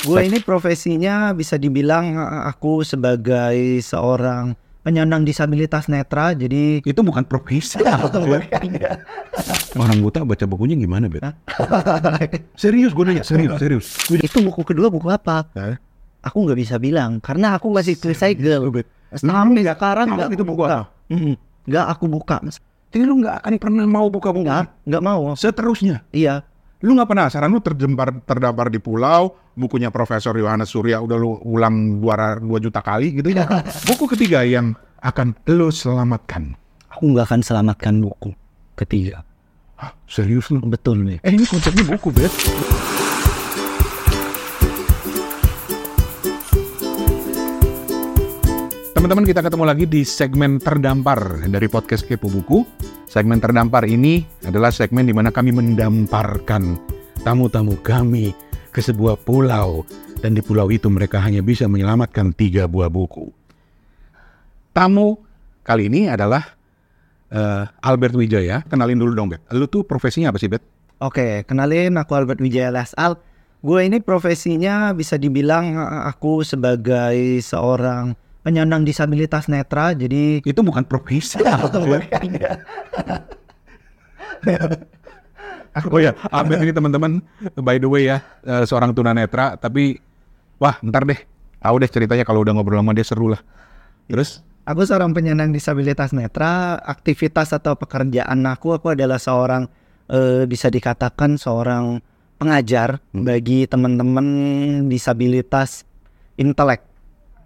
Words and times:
Gue 0.00 0.24
ini 0.24 0.40
profesinya 0.40 1.36
bisa 1.36 1.60
dibilang 1.60 2.16
eh, 2.16 2.42
aku 2.48 2.80
sebagai 2.80 3.84
seorang 3.84 4.56
penyandang 4.80 5.28
disabilitas 5.28 5.92
netra. 5.92 6.32
Jadi 6.32 6.80
Itu 6.80 7.04
bukan 7.04 7.28
profesi. 7.28 7.76
Orang 9.76 9.98
buta 10.00 10.24
baca 10.24 10.44
bukunya 10.48 10.74
gimana, 10.80 11.06
Bet? 11.12 11.22
serius, 12.62 12.96
gue 12.96 13.04
nanya, 13.04 13.22
serius, 13.22 13.60
serius. 13.60 13.86
itu 14.08 14.40
buku 14.40 14.64
kedua 14.64 14.88
buku 14.88 15.12
apa? 15.12 15.46
Aku 16.24 16.48
nggak 16.48 16.58
bisa 16.58 16.76
bilang 16.80 17.20
karena 17.20 17.56
aku 17.56 17.68
masih 17.68 17.96
recycle. 18.00 18.72
Sampai 19.12 19.62
sekarang 19.64 20.06
nggak 20.16 20.32
itu 20.32 20.44
buku 20.48 20.62
apa? 20.64 20.88
Nggak 21.68 21.86
aku 21.92 22.04
buka. 22.08 22.40
Jadi 22.90 23.04
lu 23.06 23.22
nggak 23.22 23.44
akan 23.44 23.52
pernah 23.60 23.84
mau 23.86 24.10
buka 24.10 24.34
buku? 24.34 24.48
Nggak, 24.48 24.64
nggak 24.88 25.02
mau. 25.04 25.36
Seterusnya. 25.38 26.02
Iya. 26.10 26.42
Lu 26.80 26.96
nggak 26.96 27.12
penasaran 27.12 27.52
lu 27.52 27.60
terdampar 27.60 28.24
terdampar 28.24 28.72
di 28.72 28.80
pulau, 28.80 29.36
bukunya 29.60 29.92
Profesor 29.92 30.32
Yohanes 30.32 30.72
Surya 30.72 31.04
udah 31.04 31.16
lu 31.20 31.36
ulang 31.44 32.00
dua, 32.00 32.40
dua 32.40 32.58
juta 32.58 32.80
kali 32.80 33.20
gitu 33.20 33.36
ya. 33.36 33.44
Buku 33.88 34.08
ketiga 34.08 34.40
yang 34.40 34.72
akan 35.04 35.36
lu 35.52 35.68
selamatkan. 35.68 36.56
Aku 36.96 37.12
nggak 37.12 37.28
akan 37.28 37.40
selamatkan 37.44 38.00
buku 38.02 38.32
ketiga. 38.76 39.24
Hah, 39.80 39.96
serius 40.04 40.52
lu? 40.52 40.60
Betul 40.64 41.04
nih. 41.06 41.18
Eh 41.24 41.32
ini 41.32 41.48
konsepnya 41.48 41.86
buku, 41.86 42.12
Bet. 42.12 42.32
Teman-teman 48.92 49.24
kita 49.24 49.40
ketemu 49.40 49.64
lagi 49.64 49.84
di 49.88 50.04
segmen 50.04 50.60
terdampar 50.60 51.48
dari 51.48 51.64
podcast 51.72 52.04
Kepo 52.04 52.28
Buku. 52.28 52.68
Segmen 53.08 53.40
terdampar 53.40 53.88
ini 53.88 54.22
adalah 54.44 54.68
segmen 54.68 55.08
di 55.08 55.16
mana 55.16 55.32
kami 55.32 55.56
mendamparkan 55.56 56.76
tamu-tamu 57.24 57.80
kami 57.80 58.36
ke 58.70 58.80
sebuah 58.80 59.18
pulau. 59.22 59.84
Dan 60.20 60.36
di 60.36 60.44
pulau 60.44 60.68
itu 60.70 60.86
mereka 60.92 61.18
hanya 61.20 61.40
bisa 61.40 61.66
menyelamatkan 61.66 62.32
tiga 62.36 62.68
buah 62.68 62.92
buku. 62.92 63.32
Tamu 64.70 65.18
kali 65.64 65.90
ini 65.90 66.06
adalah 66.06 66.54
eh, 67.32 67.64
Albert 67.82 68.14
Wijaya. 68.14 68.62
Kenalin 68.68 69.00
dulu 69.00 69.12
dong, 69.16 69.28
Bet. 69.32 69.42
Lu 69.50 69.66
tuh 69.66 69.82
profesinya 69.82 70.30
apa 70.30 70.38
sih, 70.38 70.50
Bet? 70.50 70.62
Oke, 71.00 71.48
kenalin 71.48 71.96
aku 71.96 72.12
Albert 72.14 72.44
Wijaya 72.44 72.68
Lasal. 72.68 73.16
Gue 73.60 73.88
ini 73.88 74.00
profesinya 74.00 74.92
bisa 74.92 75.16
dibilang 75.16 75.74
eh, 75.74 76.02
aku 76.06 76.44
sebagai 76.44 77.40
seorang 77.40 78.14
penyandang 78.44 78.84
disabilitas 78.84 79.48
netra. 79.48 79.96
Jadi 79.96 80.44
itu 80.44 80.60
bukan 80.60 80.84
profesi. 80.84 81.40
oh 85.90 86.00
ya, 86.02 86.12
Ahmed 86.34 86.58
ini 86.66 86.72
teman-teman, 86.74 87.22
by 87.58 87.78
the 87.78 87.88
way 87.88 88.10
ya, 88.10 88.22
eh, 88.42 88.64
seorang 88.66 88.90
tunanetra, 88.94 89.54
tapi 89.56 89.98
wah 90.58 90.76
ntar 90.82 91.06
deh, 91.06 91.20
tahu 91.62 91.74
deh 91.80 91.90
ceritanya 91.90 92.24
kalau 92.26 92.42
udah 92.42 92.52
ngobrol 92.54 92.82
sama 92.82 92.92
dia 92.96 93.06
seru 93.06 93.30
lah. 93.30 93.40
Terus, 94.10 94.42
aku 94.66 94.82
seorang 94.82 95.14
penyandang 95.14 95.54
disabilitas 95.54 96.10
netra. 96.10 96.78
Aktivitas 96.82 97.54
atau 97.54 97.78
pekerjaan 97.78 98.42
aku, 98.46 98.74
aku 98.74 98.98
adalah 98.98 99.22
seorang 99.22 99.70
eh, 100.10 100.44
bisa 100.50 100.66
dikatakan 100.66 101.38
seorang 101.38 102.02
pengajar 102.40 102.98
bagi 103.12 103.68
teman-teman 103.68 104.26
disabilitas 104.88 105.84
intelek, 106.40 106.82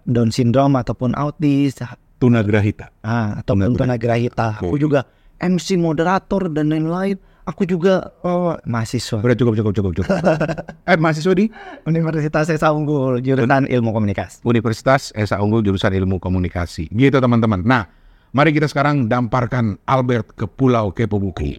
Down 0.07 0.31
syndrome 0.31 0.79
ataupun 0.79 1.13
autis, 1.17 1.75
tunagrahita. 2.17 2.89
Ah, 3.03 3.41
ataupun 3.43 3.75
Benar-benar. 3.75 3.99
tunagrahita. 3.99 4.47
Aku 4.63 4.79
juga 4.79 5.03
MC 5.37 5.75
moderator 5.75 6.47
dan 6.49 6.71
lain-lain. 6.71 7.19
Aku 7.45 7.61
juga 7.61 8.09
oh, 8.25 8.57
mahasiswa 8.65 9.21
Udah 9.21 9.37
cukup, 9.37 9.53
cukup, 9.53 9.73
cukup, 9.77 9.91
cukup. 10.01 10.09
eh, 10.89 10.97
mahasiswa 10.97 11.29
di 11.37 11.45
Universitas 11.85 12.49
Esa 12.49 12.73
Unggul 12.73 13.21
jurusan 13.21 13.69
Ilmu 13.69 13.93
Komunikasi. 13.93 14.41
Universitas 14.41 15.13
Esa 15.13 15.37
Unggul 15.37 15.61
jurusan 15.61 15.93
Ilmu 15.93 16.17
Komunikasi. 16.17 16.89
Gitu 16.89 17.21
teman-teman. 17.21 17.61
Nah, 17.61 17.85
mari 18.33 18.49
kita 18.49 18.65
sekarang 18.65 19.05
damparkan 19.05 19.77
Albert 19.85 20.33
ke 20.33 20.49
Pulau 20.49 20.89
Kepo 20.89 21.21
Buku. 21.21 21.53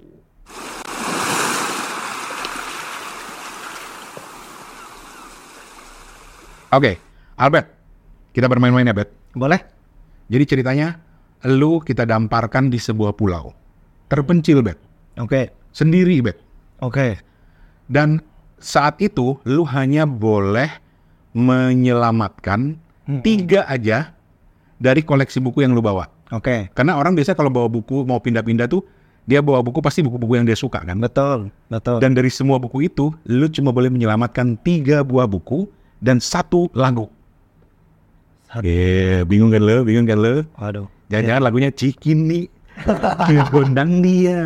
Oke, 6.74 6.98
Albert, 7.38 7.66
kita 8.34 8.50
bermain-main 8.50 8.90
ya, 8.90 8.90
Bet. 8.90 9.14
Boleh? 9.38 9.62
Jadi 10.26 10.44
ceritanya, 10.50 10.98
lu 11.46 11.78
kita 11.78 12.02
damparkan 12.02 12.74
di 12.74 12.82
sebuah 12.82 13.14
pulau. 13.14 13.54
Terpencil, 14.10 14.66
Bet. 14.66 14.82
Oke. 15.22 15.65
Sendiri, 15.76 16.24
Bet. 16.24 16.40
Oke. 16.80 17.20
Dan 17.84 18.24
saat 18.56 18.96
itu, 19.04 19.36
lu 19.44 19.68
hanya 19.68 20.08
boleh 20.08 20.72
menyelamatkan 21.36 22.80
Hmm. 23.06 23.20
tiga 23.22 23.68
aja 23.68 24.16
dari 24.80 25.04
koleksi 25.04 25.38
buku 25.38 25.62
yang 25.62 25.76
lu 25.76 25.84
bawa. 25.84 26.08
Oke. 26.32 26.72
Karena 26.74 26.96
orang 26.98 27.14
biasa 27.14 27.36
kalau 27.36 27.52
bawa 27.52 27.68
buku, 27.68 28.02
mau 28.02 28.18
pindah-pindah 28.18 28.66
tuh, 28.66 28.82
dia 29.28 29.38
bawa 29.38 29.62
buku 29.62 29.78
pasti 29.78 30.02
buku-buku 30.02 30.40
yang 30.40 30.48
dia 30.48 30.58
suka 30.58 30.82
kan. 30.82 30.98
Betul. 30.98 31.54
Betul. 31.70 32.02
Dan 32.02 32.16
dari 32.16 32.32
semua 32.32 32.58
buku 32.58 32.88
itu, 32.88 33.14
lu 33.28 33.46
cuma 33.52 33.70
boleh 33.70 33.92
menyelamatkan 33.92 34.58
tiga 34.64 35.06
buah 35.06 35.28
buku 35.30 35.70
dan 36.02 36.18
satu 36.18 36.66
lagu. 36.74 37.06
Oke, 38.56 39.22
bingung 39.28 39.52
kan 39.52 39.62
lo? 39.62 39.84
Bingung 39.86 40.06
kan 40.08 40.18
lo? 40.18 40.42
Waduh. 40.58 40.86
Jangan-jangan 41.12 41.42
lagunya 41.46 41.70
Cikini 41.70 42.50
Gondang 43.48 44.04
dia 44.04 44.36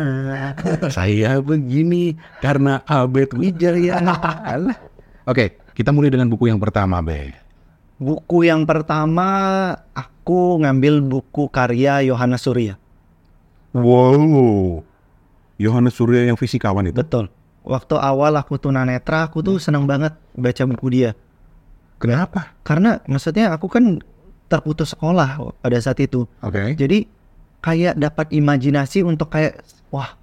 Saya 0.87 1.43
begini 1.43 2.15
Karena 2.39 2.79
Albert 2.87 3.35
Wijaya. 3.35 3.99
Oke, 5.27 5.59
kita 5.75 5.91
mulai 5.91 6.09
dengan 6.09 6.31
buku 6.31 6.47
yang 6.49 6.57
pertama, 6.57 7.03
Be. 7.03 7.35
Buku 8.01 8.49
yang 8.49 8.65
pertama 8.65 9.29
aku 9.93 10.57
ngambil 10.65 11.05
buku 11.05 11.45
karya 11.53 12.01
Yohanes 12.01 12.41
Surya. 12.41 12.73
Wow. 13.77 14.81
Yohanes 15.61 15.93
Surya 15.93 16.25
yang 16.25 16.39
fisikawan 16.39 16.89
itu. 16.89 16.97
Betul. 16.97 17.29
Waktu 17.61 17.93
awal 18.01 18.33
aku 18.41 18.57
tunanetra, 18.57 19.29
aku 19.29 19.45
tuh 19.45 19.61
seneng 19.61 19.85
banget 19.85 20.17
baca 20.33 20.63
buku 20.65 20.87
dia. 20.89 21.13
Kenapa? 22.01 22.57
Karena 22.65 22.97
maksudnya 23.05 23.53
aku 23.53 23.69
kan 23.69 24.01
terputus 24.49 24.97
sekolah 24.97 25.37
pada 25.61 25.77
saat 25.77 26.01
itu. 26.01 26.25
Oke. 26.41 26.73
Jadi 26.73 27.05
kayak 27.61 27.95
dapat 27.95 28.33
imajinasi 28.33 29.05
untuk 29.05 29.29
kayak 29.31 29.61
wah 29.93 30.17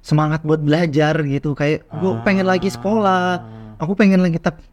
semangat 0.00 0.40
buat 0.42 0.64
belajar 0.64 1.20
gitu. 1.28 1.52
Kayak 1.52 1.84
gue 2.00 2.12
pengen 2.24 2.48
lagi 2.48 2.72
sekolah. 2.72 3.44
Aku 3.78 3.94
pengen 3.94 4.24
lagi 4.24 4.40
tapi 4.40 4.64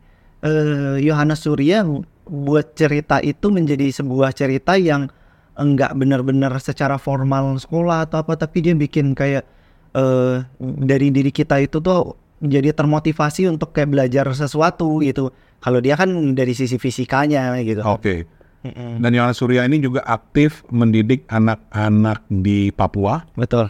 eh, 0.41 1.03
Yohanes 1.03 1.43
Surya 1.43 1.83
buat 2.25 2.73
cerita 2.73 3.21
itu 3.21 3.53
menjadi 3.53 3.91
sebuah 3.91 4.33
cerita 4.33 4.79
yang 4.79 5.11
enggak 5.55 5.93
benar-benar 5.95 6.51
secara 6.57 6.97
formal 6.97 7.55
sekolah 7.61 8.09
atau 8.09 8.25
apa 8.25 8.35
tapi 8.35 8.65
dia 8.65 8.73
bikin 8.73 9.13
kayak 9.13 9.45
eh, 9.93 10.35
dari 10.59 11.07
diri 11.13 11.29
kita 11.29 11.61
itu 11.61 11.79
tuh 11.83 12.17
jadi 12.43 12.75
termotivasi 12.75 13.47
untuk 13.47 13.71
kayak 13.75 13.91
belajar 13.91 14.25
sesuatu 14.31 15.03
gitu. 15.03 15.31
Kalau 15.63 15.79
dia 15.81 15.97
kan 15.97 16.09
dari 16.37 16.53
sisi 16.53 16.77
fisikanya 16.77 17.55
gitu. 17.63 17.81
Oke. 17.81 18.27
Mm-mm. 18.65 18.97
Dan 18.97 19.11
Yohanes 19.13 19.37
Surya 19.37 19.61
ini 19.69 19.77
juga 19.77 20.01
aktif 20.03 20.65
mendidik 20.73 21.29
anak-anak 21.29 22.25
di 22.29 22.73
Papua 22.73 23.21
betul 23.37 23.69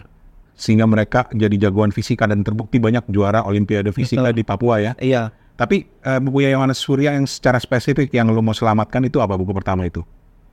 sehingga 0.56 0.88
mereka 0.88 1.28
jadi 1.36 1.68
jagoan 1.68 1.92
fisika 1.92 2.24
dan 2.24 2.40
terbukti 2.40 2.80
banyak 2.80 3.04
juara 3.12 3.44
Olimpiade 3.44 3.92
fisika 3.92 4.32
Betul. 4.32 4.40
di 4.40 4.42
Papua 4.42 4.74
ya. 4.80 4.92
iya 4.96 5.28
Tapi 5.56 5.84
eh, 5.84 6.20
buku 6.20 6.48
Yohanes 6.48 6.80
Surya 6.80 7.12
yang 7.12 7.28
secara 7.28 7.60
spesifik 7.60 8.08
yang 8.12 8.32
lo 8.32 8.40
mau 8.40 8.56
selamatkan 8.56 9.04
itu 9.04 9.20
apa 9.20 9.36
buku 9.36 9.52
pertama 9.52 9.84
itu? 9.84 10.00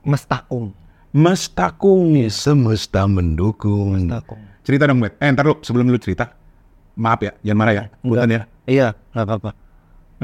Mestakung 0.04 0.76
Mestakung 1.14 2.16
semesta 2.28 3.08
mendukung. 3.08 4.08
Mestakung 4.10 4.54
Cerita 4.64 4.88
dong, 4.88 4.98
Bet. 5.04 5.20
Eh, 5.20 5.28
ntar 5.28 5.44
lu 5.44 5.60
sebelum 5.60 5.92
lu 5.92 6.00
cerita. 6.00 6.32
Maaf 6.96 7.20
ya, 7.20 7.36
jangan 7.44 7.58
marah 7.60 7.74
ya. 7.76 7.84
Bukan 8.00 8.28
ya. 8.32 8.42
Iya, 8.64 8.88
nggak 9.12 9.24
apa-apa. 9.28 9.50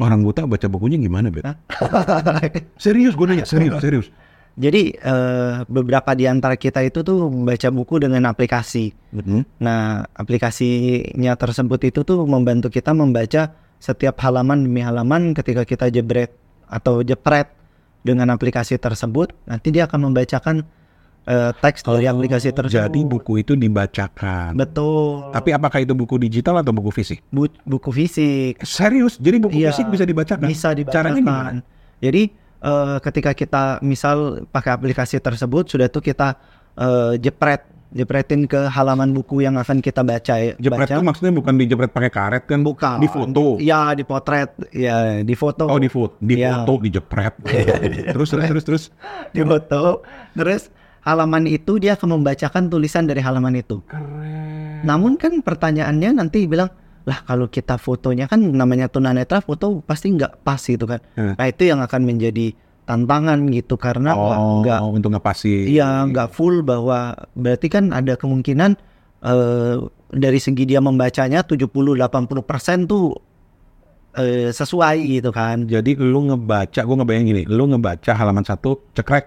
Orang 0.01 0.25
buta 0.25 0.49
baca 0.49 0.65
bukunya 0.65 0.97
gimana, 0.97 1.29
Bet? 1.29 1.45
Serius, 2.85 3.13
gue 3.13 3.27
nanya. 3.29 3.45
Serius, 3.45 3.77
serius. 3.85 4.07
Jadi 4.55 4.93
eh, 4.93 5.55
beberapa 5.67 6.11
di 6.13 6.27
antara 6.27 6.55
kita 6.55 6.81
itu 6.81 7.01
tuh 7.01 7.31
membaca 7.31 7.69
buku 7.69 7.99
dengan 7.99 8.27
aplikasi. 8.27 8.91
Hmm? 9.11 9.47
Nah, 9.59 10.05
aplikasinya 10.13 11.33
tersebut 11.35 11.81
itu 11.85 12.01
tuh 12.03 12.25
membantu 12.25 12.69
kita 12.69 12.91
membaca 12.91 13.55
setiap 13.81 14.21
halaman 14.21 14.67
demi 14.67 14.83
halaman 14.83 15.33
ketika 15.33 15.65
kita 15.65 15.89
jebret 15.89 16.35
atau 16.69 17.01
jepret 17.01 17.49
dengan 18.01 18.29
aplikasi 18.29 18.77
tersebut, 18.77 19.33
nanti 19.45 19.69
dia 19.71 19.85
akan 19.85 20.09
membacakan 20.09 20.65
eh, 21.25 21.53
teks 21.57 21.81
dari 21.83 22.05
aplikasi 22.05 22.51
tersebut. 22.51 22.77
Oh, 22.77 22.85
Jadi 22.89 23.01
buku 23.03 23.33
itu 23.41 23.53
dibacakan. 23.55 24.57
betul. 24.57 25.31
Tapi 25.31 25.51
apakah 25.53 25.81
itu 25.81 25.93
buku 25.93 26.17
digital 26.17 26.61
atau 26.61 26.73
buku 26.73 26.91
fisik? 26.91 27.21
Bu- 27.29 27.53
buku 27.63 27.91
fisik 27.93 28.61
Serius? 28.61 29.17
Jadi 29.17 29.37
buku 29.39 29.57
Iya, 29.57 29.73
fisik 29.73 29.89
bisa 29.89 30.05
dibacakan? 30.05 30.45
bisa 30.45 30.69
Caranya 30.89 31.17
gimana? 31.17 31.17
dibacakan. 31.17 31.55
Jadi 32.01 32.23
eh, 32.61 32.97
ketika 33.01 33.33
kita 33.33 33.63
misal 33.81 34.45
pakai 34.49 34.77
aplikasi 34.77 35.19
tersebut 35.19 35.69
sudah 35.69 35.89
tuh 35.89 36.05
kita 36.05 36.37
eh, 36.77 37.17
jepret 37.19 37.65
jepretin 37.91 38.47
ke 38.47 38.71
halaman 38.71 39.11
buku 39.11 39.43
yang 39.43 39.59
akan 39.59 39.83
kita 39.83 40.07
baca 40.07 40.35
ya. 40.39 40.55
Jepret 40.63 40.87
baca. 40.87 40.95
itu 40.95 41.03
maksudnya 41.03 41.35
bukan 41.35 41.55
dijepret 41.59 41.91
pakai 41.91 42.11
karet 42.11 42.45
kan? 42.47 42.63
Bukan. 42.63 43.03
Di 43.03 43.11
foto. 43.11 43.59
Iya, 43.59 43.99
di 43.99 44.07
potret. 44.07 44.51
Ya, 44.71 45.27
di 45.27 45.35
foto. 45.35 45.67
Oh 45.67 45.75
di 45.75 45.91
foto, 45.91 46.15
di 46.23 46.39
Iya. 46.39 46.63
foto 46.63 46.79
dijepret. 46.87 47.35
terus 48.15 48.31
terus 48.31 48.47
terus 48.47 48.65
terus. 48.65 48.85
di 49.35 49.43
foto. 49.43 50.07
Terus 50.39 50.71
halaman 51.03 51.51
itu 51.51 51.83
dia 51.83 51.99
akan 51.99 52.23
membacakan 52.23 52.71
tulisan 52.71 53.11
dari 53.11 53.19
halaman 53.19 53.59
itu. 53.59 53.83
Keren. 53.91 54.87
Namun 54.87 55.19
kan 55.19 55.35
pertanyaannya 55.43 56.15
nanti 56.15 56.47
bilang, 56.47 56.71
lah 57.11 57.27
kalau 57.27 57.51
kita 57.51 57.75
fotonya 57.75 58.31
kan 58.31 58.39
namanya 58.39 58.87
tunanetra 58.87 59.43
foto 59.43 59.83
pasti 59.83 60.15
nggak 60.15 60.47
pas 60.47 60.63
gitu 60.63 60.87
kan. 60.87 61.03
Hmm. 61.19 61.35
Nah 61.35 61.47
itu 61.51 61.67
yang 61.67 61.83
akan 61.83 62.07
menjadi 62.07 62.55
tantangan 62.87 63.51
gitu 63.51 63.75
karena 63.75 64.15
Oh, 64.15 64.63
nggak 64.63 64.79
untuk 64.87 65.11
ngepasi. 65.15 65.67
iya 65.67 66.07
nggak 66.07 66.31
full 66.31 66.63
bahwa 66.63 67.13
berarti 67.35 67.67
kan 67.67 67.91
ada 67.91 68.15
kemungkinan 68.15 68.79
eh, 69.21 69.75
dari 70.11 70.39
segi 70.39 70.67
dia 70.67 70.79
membacanya 70.79 71.43
70-80% 71.43 71.99
tuh 72.87 73.15
eh, 74.15 74.51
sesuai 74.51 74.97
gitu 75.03 75.31
kan. 75.31 75.67
Jadi 75.67 75.95
lu 75.95 76.27
ngebaca, 76.27 76.81
gua 76.83 76.97
ngebayang 76.99 77.27
gini, 77.27 77.43
lu 77.47 77.67
ngebaca 77.67 78.11
halaman 78.11 78.43
satu 78.43 78.79
cekrek 78.91 79.27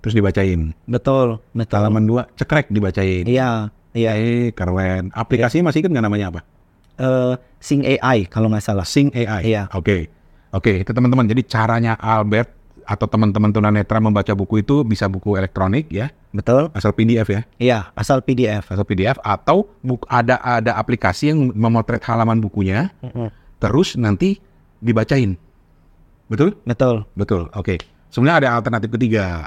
terus 0.00 0.12
dibacain. 0.12 0.72
Betul, 0.84 1.40
betul. 1.52 1.76
Halaman 1.78 2.04
dua 2.04 2.22
cekrek 2.34 2.68
dibacain. 2.68 3.24
Iya, 3.24 3.68
iya. 3.92 4.16
Eh 4.16 4.50
keren. 4.50 5.12
Aplikasinya 5.12 5.68
masih 5.68 5.84
kan 5.84 5.92
nggak 5.92 6.04
namanya 6.04 6.26
apa? 6.32 6.40
Eh, 6.98 7.34
Sing 7.62 7.86
AI 7.86 8.26
kalau 8.26 8.50
nggak 8.50 8.64
salah. 8.64 8.82
Sing 8.82 9.14
AI. 9.14 9.54
Iya. 9.54 9.70
Oke. 9.72 10.10
Oke, 10.52 10.84
itu 10.84 10.90
teman-teman. 10.92 11.24
Jadi 11.24 11.46
caranya 11.48 11.96
Albert 11.96 12.50
atau 12.82 13.06
teman-teman 13.06 13.54
tunanetra 13.54 14.02
membaca 14.02 14.34
buku 14.34 14.60
itu 14.60 14.82
bisa 14.82 15.06
buku 15.06 15.38
elektronik 15.38 15.86
ya, 15.88 16.10
Betul? 16.34 16.66
asal 16.74 16.90
PDF 16.90 17.30
ya, 17.30 17.40
Iya, 17.56 17.78
asal 17.94 18.26
PDF. 18.26 18.66
asal 18.68 18.82
PDF 18.82 19.22
atau 19.22 19.70
buk, 19.80 20.02
ada 20.10 20.42
ada 20.42 20.74
aplikasi 20.74 21.30
yang 21.30 21.54
memotret 21.54 22.02
halaman 22.02 22.42
bukunya, 22.42 22.90
terus 23.62 23.94
nanti 23.94 24.42
dibacain. 24.82 25.38
Betul? 26.26 26.58
Betul. 26.66 27.06
Betul. 27.14 27.46
Oke. 27.54 27.78
Sebenarnya 28.10 28.36
ada 28.44 28.48
alternatif 28.60 28.90
ketiga. 28.92 29.46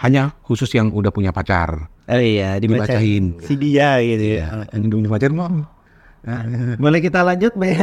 Hanya 0.00 0.34
khusus 0.42 0.72
yang 0.74 0.90
udah 0.90 1.12
punya 1.14 1.30
pacar. 1.30 1.86
Oh 2.10 2.18
iya, 2.18 2.58
dibacain. 2.58 3.38
Dibacain. 3.38 3.46
Si 3.46 3.54
dia 3.54 4.02
gitu 4.02 4.40
ya. 4.40 4.66
Yang 4.74 4.82
belum 4.90 5.00
punya 5.06 5.12
pacar 5.14 5.30
mau. 5.30 5.52
Boleh 6.80 7.00
kita 7.04 7.20
lanjut, 7.20 7.52
Be? 7.52 7.76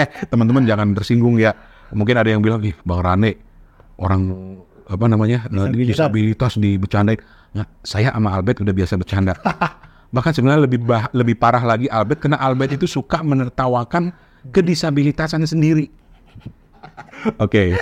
eh 0.00 0.06
teman-teman 0.28 0.64
jangan 0.68 0.92
tersinggung 0.92 1.40
ya. 1.40 1.56
Mungkin 1.90 2.14
ada 2.16 2.30
yang 2.30 2.44
bilang 2.44 2.62
ih 2.62 2.76
bang 2.84 3.00
Rane 3.02 3.32
orang 3.98 4.22
apa 4.90 5.04
namanya 5.06 5.46
disabilitas, 5.48 5.96
disabilitas 5.96 6.52
dibercandain. 6.60 7.20
Nah, 7.50 7.66
saya 7.82 8.14
sama 8.14 8.30
Albert 8.30 8.62
udah 8.62 8.74
biasa 8.74 8.94
bercanda. 8.94 9.34
Bahkan 10.14 10.32
sebenarnya 10.34 10.62
lebih 10.66 10.80
bah- 10.82 11.10
lebih 11.14 11.38
parah 11.38 11.62
lagi 11.62 11.86
Albert 11.86 12.26
karena 12.26 12.38
Albert 12.38 12.78
itu 12.78 12.86
suka 12.86 13.22
menertawakan 13.22 14.10
kedisabilitasannya 14.50 15.48
sendiri. 15.48 15.86
Oke. 17.38 17.78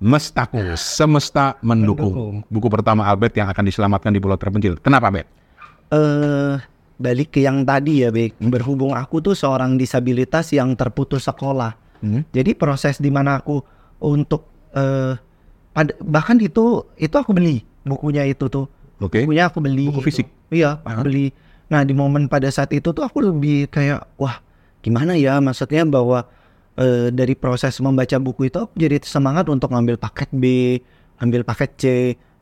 Mestaku 0.00 0.76
semesta 0.80 1.60
mendukung. 1.60 2.40
buku 2.48 2.68
pertama 2.72 3.04
Albert 3.04 3.36
yang 3.36 3.52
akan 3.52 3.64
diselamatkan 3.68 4.12
di 4.12 4.20
pulau 4.20 4.40
terpencil. 4.40 4.80
Kenapa 4.80 5.12
Bet? 5.12 5.39
Eh, 5.90 6.54
balik 7.00 7.34
ke 7.34 7.42
yang 7.42 7.66
tadi 7.66 8.06
ya, 8.06 8.14
Be. 8.14 8.30
Berhubung 8.38 8.94
aku 8.94 9.18
tuh 9.18 9.34
seorang 9.34 9.74
disabilitas 9.74 10.54
yang 10.54 10.78
terputus 10.78 11.26
sekolah. 11.26 11.74
Hmm? 12.00 12.22
Jadi 12.30 12.54
proses 12.54 13.02
di 13.02 13.10
mana 13.12 13.42
aku 13.42 13.60
untuk 14.00 14.46
eh 14.72 15.18
pada, 15.70 15.92
bahkan 16.02 16.36
itu 16.42 16.86
itu 16.98 17.14
aku 17.14 17.30
beli 17.34 17.62
bukunya 17.86 18.26
itu 18.26 18.46
tuh. 18.50 18.66
Oke 19.00 19.24
Bukunya 19.24 19.48
aku 19.48 19.58
beli. 19.64 19.88
Buku 19.88 20.04
fisik? 20.04 20.28
Iya, 20.52 20.82
Aha. 20.84 21.00
beli. 21.02 21.32
Nah, 21.70 21.86
di 21.86 21.94
momen 21.94 22.26
pada 22.26 22.50
saat 22.50 22.74
itu 22.74 22.90
tuh 22.90 23.06
aku 23.06 23.22
lebih 23.22 23.70
kayak 23.70 24.02
wah, 24.18 24.42
gimana 24.82 25.14
ya 25.14 25.38
maksudnya 25.38 25.86
bahwa 25.86 26.26
eh, 26.76 27.08
dari 27.14 27.38
proses 27.38 27.78
membaca 27.78 28.18
buku 28.18 28.50
itu 28.50 28.58
aku 28.60 28.74
jadi 28.74 28.98
semangat 29.06 29.46
untuk 29.48 29.70
ngambil 29.70 29.96
paket 29.96 30.28
B, 30.34 30.44
ambil 31.22 31.46
paket 31.46 31.70
C 31.78 31.84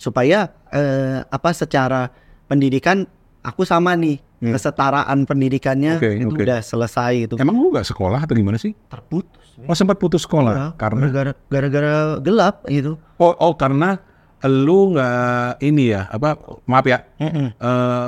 supaya 0.00 0.50
eh, 0.73 1.21
apa 1.29 1.50
secara 1.53 2.09
pendidikan 2.49 3.05
aku 3.40 3.62
sama 3.62 3.94
nih 3.94 4.19
Hmm. 4.38 4.55
kesetaraan 4.55 5.26
pendidikannya 5.26 5.99
Oke, 5.99 6.14
itu 6.14 6.31
oke. 6.31 6.46
udah 6.46 6.62
selesai 6.62 7.26
itu 7.26 7.35
emang 7.37 7.58
lu 7.58 7.75
gak 7.75 7.82
sekolah 7.82 8.23
atau 8.23 8.38
gimana 8.38 8.55
sih? 8.55 8.70
terputus 8.87 9.58
Oh 9.67 9.75
sempat 9.75 9.99
putus 9.99 10.23
sekolah 10.23 10.55
Ya, 10.55 10.67
karena 10.79 11.11
gara-gara 11.50 12.23
gelap 12.23 12.62
gitu 12.70 13.02
Oh, 13.19 13.35
oh 13.35 13.58
karena 13.58 13.99
lu 14.46 14.94
nggak 14.94 15.58
ini 15.58 15.90
ya 15.90 16.06
apa 16.06 16.38
maaf 16.62 16.87
ya 16.87 17.02
eh, 17.19 17.50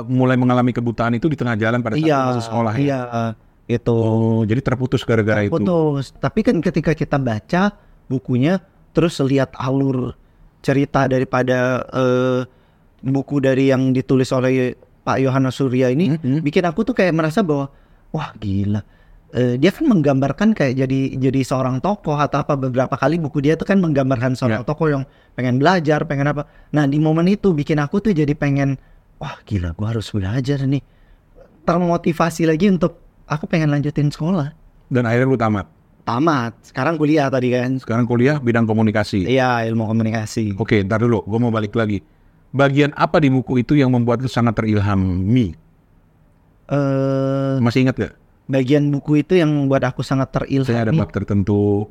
mulai 0.07 0.39
mengalami 0.39 0.71
kebutaan 0.71 1.19
itu 1.19 1.27
di 1.27 1.35
tengah 1.35 1.59
jalan 1.59 1.83
pada 1.83 1.99
saat 1.99 2.07
iya 2.07 2.19
masih 2.31 2.45
sekolah 2.47 2.73
ya. 2.75 2.79
iya 2.79 2.99
itu 3.67 3.91
Oh, 3.91 4.41
jadi 4.43 4.63
terputus 4.63 5.03
gara-gara 5.03 5.43
itu. 5.43 5.51
putus. 5.51 6.15
Tapi 6.15 6.39
kan 6.41 6.59
ketika 6.59 6.91
kita 6.91 7.15
baca 7.15 7.75
bukunya, 8.07 8.63
terus 8.91 9.19
lihat 9.19 9.51
alur 9.55 10.15
cerita 10.59 11.07
daripada 11.07 11.83
eh, 11.91 12.39
buku 13.01 13.39
dari 13.39 13.67
yang 13.67 13.91
ditulis 13.91 14.31
oleh 14.31 14.75
Pak 15.01 15.17
Yohanes 15.17 15.53
Surya 15.53 15.89
ini, 15.89 16.13
Mhm. 16.13 16.41
bikin 16.41 16.63
aku 16.63 16.83
tuh 16.83 16.93
kayak 16.93 17.11
merasa 17.11 17.41
bahwa 17.41 17.73
wah 18.09 18.29
gila. 18.35 18.81
Eh, 19.31 19.55
dia 19.55 19.71
kan 19.71 19.87
menggambarkan 19.87 20.51
kayak 20.51 20.75
jadi 20.77 20.99
jadi 21.15 21.41
seorang 21.41 21.79
tokoh 21.79 22.13
atau 22.15 22.43
apa 22.43 22.53
beberapa 22.53 22.93
kali 22.93 23.15
buku 23.15 23.39
dia 23.39 23.55
tuh 23.55 23.63
kan 23.63 23.79
menggambarkan 23.79 24.35
seorang 24.35 24.61
Ya. 24.61 24.67
tokoh 24.67 24.87
yang 24.87 25.03
pengen 25.33 25.55
belajar, 25.55 26.03
pengen 26.03 26.27
apa. 26.27 26.43
Nah 26.69 26.83
di 26.83 26.99
momen 26.99 27.25
itu 27.25 27.49
bikin 27.51 27.79
aku 27.79 27.97
tuh 27.99 28.11
jadi 28.11 28.33
pengen 28.33 28.75
wah 29.17 29.39
gila, 29.41 29.71
gua 29.71 29.95
harus 29.95 30.11
belajar 30.11 30.59
nih. 30.61 30.83
Termotivasi 31.61 32.43
lagi 32.43 32.67
untuk 32.67 32.97
aku 33.23 33.45
pengen 33.45 33.69
lanjutin 33.69 34.09
sekolah 34.09 34.51
Dan 34.87 35.05
akhirnya 35.05 35.25
lu 35.25 35.39
tamat. 35.39 35.65
tamat 36.01 36.57
sekarang 36.61 36.97
kuliah 36.97 37.29
tadi 37.29 37.53
kan 37.53 37.77
Sekarang 37.77 38.03
kuliah 38.03 38.35
bidang 38.35 38.65
komunikasi. 38.65 39.23
iya 39.23 39.61
ilmu 39.63 39.85
komunikasi 39.85 40.57
Oke, 40.57 40.81
ntar 40.81 40.99
dulu, 40.99 41.21
gue 41.21 41.39
mau 41.39 41.49
balik 41.49 41.71
lagi. 41.71 42.01
Bagian 42.51 42.91
apa 42.99 43.23
di 43.23 43.31
buku 43.31 43.63
itu 43.63 43.79
yang 43.79 43.95
membuat 43.95 44.19
lu 44.19 44.27
sangat 44.27 44.59
terilhami? 44.59 45.55
eh 46.71 47.55
Masih 47.59 47.87
ingat 47.87 47.95
gak? 47.99 48.13
bagian 48.51 48.91
buku 48.91 49.23
itu 49.23 49.39
yang 49.39 49.47
membuat 49.47 49.87
aku 49.87 50.03
sangat 50.03 50.27
Saya 50.35 50.43
ada 50.43 50.51
terilhami 50.91 50.99
bab 50.99 51.11
tertentu. 51.15 51.87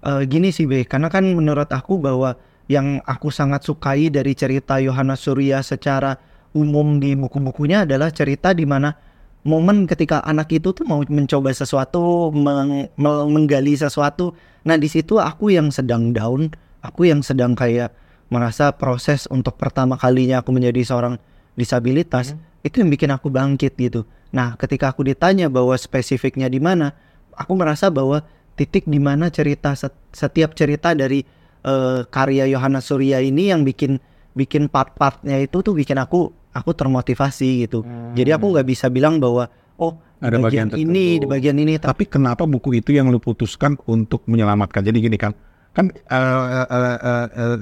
Eh, 0.00 0.22
gini 0.24 0.48
sih 0.48 0.64
be 0.64 0.88
karena 0.88 1.12
kan 1.12 1.24
menurut 1.36 1.68
aku 1.68 2.00
bahwa 2.00 2.40
yang 2.72 3.04
aku 3.04 3.28
sangat 3.28 3.60
sukai 3.60 4.08
dari 4.08 4.32
cerita 4.32 4.80
Yohanes 4.80 5.20
Surya 5.20 5.60
secara 5.60 6.16
umum 6.56 6.96
di 6.96 7.12
buku-bukunya 7.12 7.84
adalah 7.84 8.08
cerita 8.08 8.56
di 8.56 8.64
mana 8.64 8.96
momen 9.44 9.84
ketika 9.84 10.24
anak 10.24 10.48
itu 10.50 10.72
tuh 10.72 10.88
mau 10.88 11.04
mencoba 11.04 11.52
sesuatu, 11.52 12.32
meng- 12.32 12.88
menggali 12.96 13.76
sesuatu. 13.76 14.32
Nah 14.64 14.80
di 14.80 14.88
situ 14.88 15.20
aku 15.20 15.52
yang 15.52 15.68
sedang 15.68 16.16
down, 16.16 16.48
aku 16.80 17.06
yang 17.12 17.20
sedang 17.20 17.52
kayak 17.52 17.92
merasa 18.26 18.74
proses 18.74 19.30
untuk 19.30 19.54
pertama 19.54 19.94
kalinya 19.94 20.42
aku 20.42 20.50
menjadi 20.50 20.82
seorang 20.82 21.14
disabilitas 21.54 22.34
itu 22.66 22.82
yang 22.82 22.90
bikin 22.90 23.10
aku 23.14 23.30
bangkit 23.30 23.78
gitu. 23.78 24.02
Nah 24.34 24.58
ketika 24.58 24.90
aku 24.90 25.06
ditanya 25.06 25.46
bahwa 25.46 25.72
spesifiknya 25.78 26.50
di 26.50 26.58
mana, 26.58 26.92
aku 27.32 27.54
merasa 27.54 27.88
bahwa 27.88 28.26
titik 28.58 28.84
di 28.90 28.98
mana 28.98 29.30
cerita 29.30 29.72
set- 29.78 29.96
setiap 30.10 30.52
cerita 30.58 30.92
dari 30.92 31.22
eh, 31.62 32.00
karya 32.10 32.50
Yohanes 32.50 32.90
Surya 32.90 33.22
ini 33.22 33.54
yang 33.54 33.62
bikin 33.62 34.02
bikin 34.36 34.68
part-partnya 34.68 35.40
itu 35.40 35.62
tuh 35.64 35.72
bikin 35.72 35.96
aku 35.96 36.28
aku 36.52 36.70
termotivasi 36.76 37.68
gitu. 37.68 37.86
Jadi 38.16 38.32
aku 38.32 38.52
nggak 38.52 38.66
bisa 38.66 38.88
bilang 38.88 39.20
bahwa 39.20 39.48
oh 39.80 39.96
Ada 40.16 40.40
bagian 40.40 40.72
bagian, 40.72 40.88
ini 40.88 41.20
di 41.20 41.26
bagian 41.28 41.56
ini 41.60 41.76
tapi 41.76 41.92
Tapi 41.92 42.04
kenapa 42.08 42.48
buku 42.48 42.80
itu 42.80 42.96
yang 42.96 43.12
lu 43.12 43.20
putuskan 43.20 43.76
untuk 43.84 44.24
menyelamatkan? 44.24 44.80
Jadi 44.80 44.96
gini 45.04 45.16
kan, 45.20 45.36
kan 45.76 45.92
eh, 45.92 46.64
eh, 46.64 46.66
eh, 46.72 47.26
eh, 47.36 47.56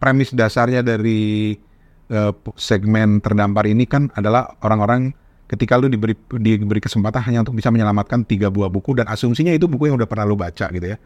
premis 0.00 0.32
dasarnya 0.32 0.80
dari 0.80 1.54
eh, 2.08 2.32
segmen 2.56 3.20
terdampar 3.20 3.68
ini 3.68 3.84
kan 3.84 4.08
adalah 4.16 4.56
orang-orang 4.64 5.12
ketika 5.46 5.74
lu 5.74 5.90
diberi 5.90 6.14
diberi 6.38 6.78
kesempatan 6.78 7.26
hanya 7.26 7.42
untuk 7.42 7.58
bisa 7.58 7.74
menyelamatkan 7.74 8.22
tiga 8.22 8.46
buah 8.54 8.70
buku 8.70 8.94
dan 8.94 9.10
asumsinya 9.10 9.50
itu 9.50 9.66
buku 9.66 9.90
yang 9.90 9.98
udah 9.98 10.06
pernah 10.06 10.22
lu 10.22 10.38
baca 10.38 10.70
gitu 10.70 10.86
ya. 10.94 10.96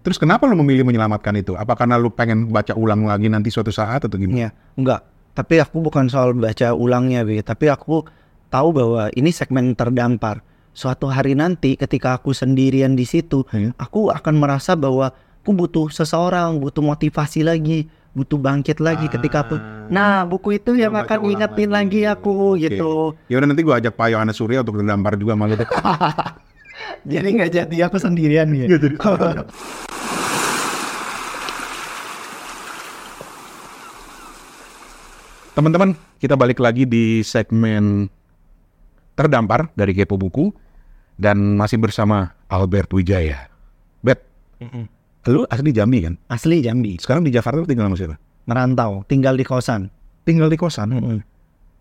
Terus 0.00 0.16
kenapa 0.16 0.48
lu 0.48 0.56
memilih 0.56 0.88
menyelamatkan 0.88 1.36
itu? 1.36 1.52
Apa 1.52 1.76
karena 1.76 2.00
lu 2.00 2.08
pengen 2.08 2.48
baca 2.48 2.72
ulang 2.72 3.04
lagi 3.04 3.28
nanti 3.28 3.52
suatu 3.52 3.68
saat 3.68 4.08
atau 4.08 4.16
gimana? 4.16 4.48
ya 4.48 4.50
enggak. 4.80 5.04
Tapi 5.36 5.60
aku 5.60 5.84
bukan 5.84 6.08
soal 6.08 6.32
baca 6.32 6.72
ulangnya, 6.72 7.28
Bi. 7.28 7.44
Tapi 7.44 7.68
aku 7.68 8.02
tahu 8.48 8.68
bahwa 8.72 9.12
ini 9.14 9.30
segmen 9.30 9.76
terdampar. 9.76 10.40
Suatu 10.72 11.06
hari 11.12 11.36
nanti 11.36 11.76
ketika 11.76 12.16
aku 12.16 12.32
sendirian 12.32 12.96
di 12.96 13.04
situ, 13.04 13.44
Hmm. 13.52 13.76
aku 13.76 14.08
akan 14.10 14.34
merasa 14.40 14.74
bahwa 14.74 15.12
aku 15.44 15.50
butuh 15.52 15.86
seseorang, 15.92 16.56
butuh 16.56 16.80
motivasi 16.82 17.44
lagi, 17.44 17.84
butuh 18.10 18.38
bangkit 18.38 18.82
lagi 18.82 19.06
ketika 19.06 19.46
aku. 19.46 19.56
Nah, 19.90 20.26
buku 20.26 20.58
itu 20.58 20.74
yang 20.74 20.94
akan 20.98 21.30
ingetin 21.30 21.70
lagi. 21.70 22.02
lagi, 22.06 22.10
aku 22.10 22.54
Oke. 22.58 22.66
gitu. 22.66 23.14
Ya 23.30 23.38
udah 23.38 23.48
nanti 23.50 23.62
gua 23.62 23.78
ajak 23.78 23.94
Pak 23.94 24.08
Yohanes 24.10 24.36
Surya 24.38 24.66
untuk 24.66 24.82
terdampar 24.82 25.14
juga 25.14 25.38
malu 25.38 25.54
deh. 25.54 25.66
Jadi 27.12 27.28
nggak 27.32 27.50
jadi 27.52 27.76
aku 27.88 27.96
sendirian 27.96 28.48
ya. 28.52 28.66
Teman-teman, 35.56 35.92
kita 36.16 36.40
balik 36.40 36.56
lagi 36.56 36.88
di 36.88 37.20
segmen 37.20 38.08
terdampar 39.12 39.68
dari 39.76 39.92
Kepo 39.92 40.16
Buku 40.16 40.48
dan 41.20 41.56
masih 41.60 41.76
bersama 41.76 42.32
Albert 42.48 42.88
Wijaya. 42.96 43.52
Bet, 44.00 44.24
lu 45.28 45.44
asli 45.52 45.70
Jambi 45.70 45.98
kan? 46.00 46.14
Asli 46.32 46.64
Jambi, 46.64 46.96
Sekarang 46.96 47.20
di 47.20 47.32
Jakarta 47.34 47.60
lu 47.60 47.68
tinggal 47.68 47.92
sama 47.92 47.98
siapa? 48.00 48.16
merantau, 48.48 49.04
tinggal 49.06 49.36
di 49.36 49.44
kosan. 49.46 49.92
Tinggal 50.26 50.50
di 50.50 50.58
kosan. 50.58 50.90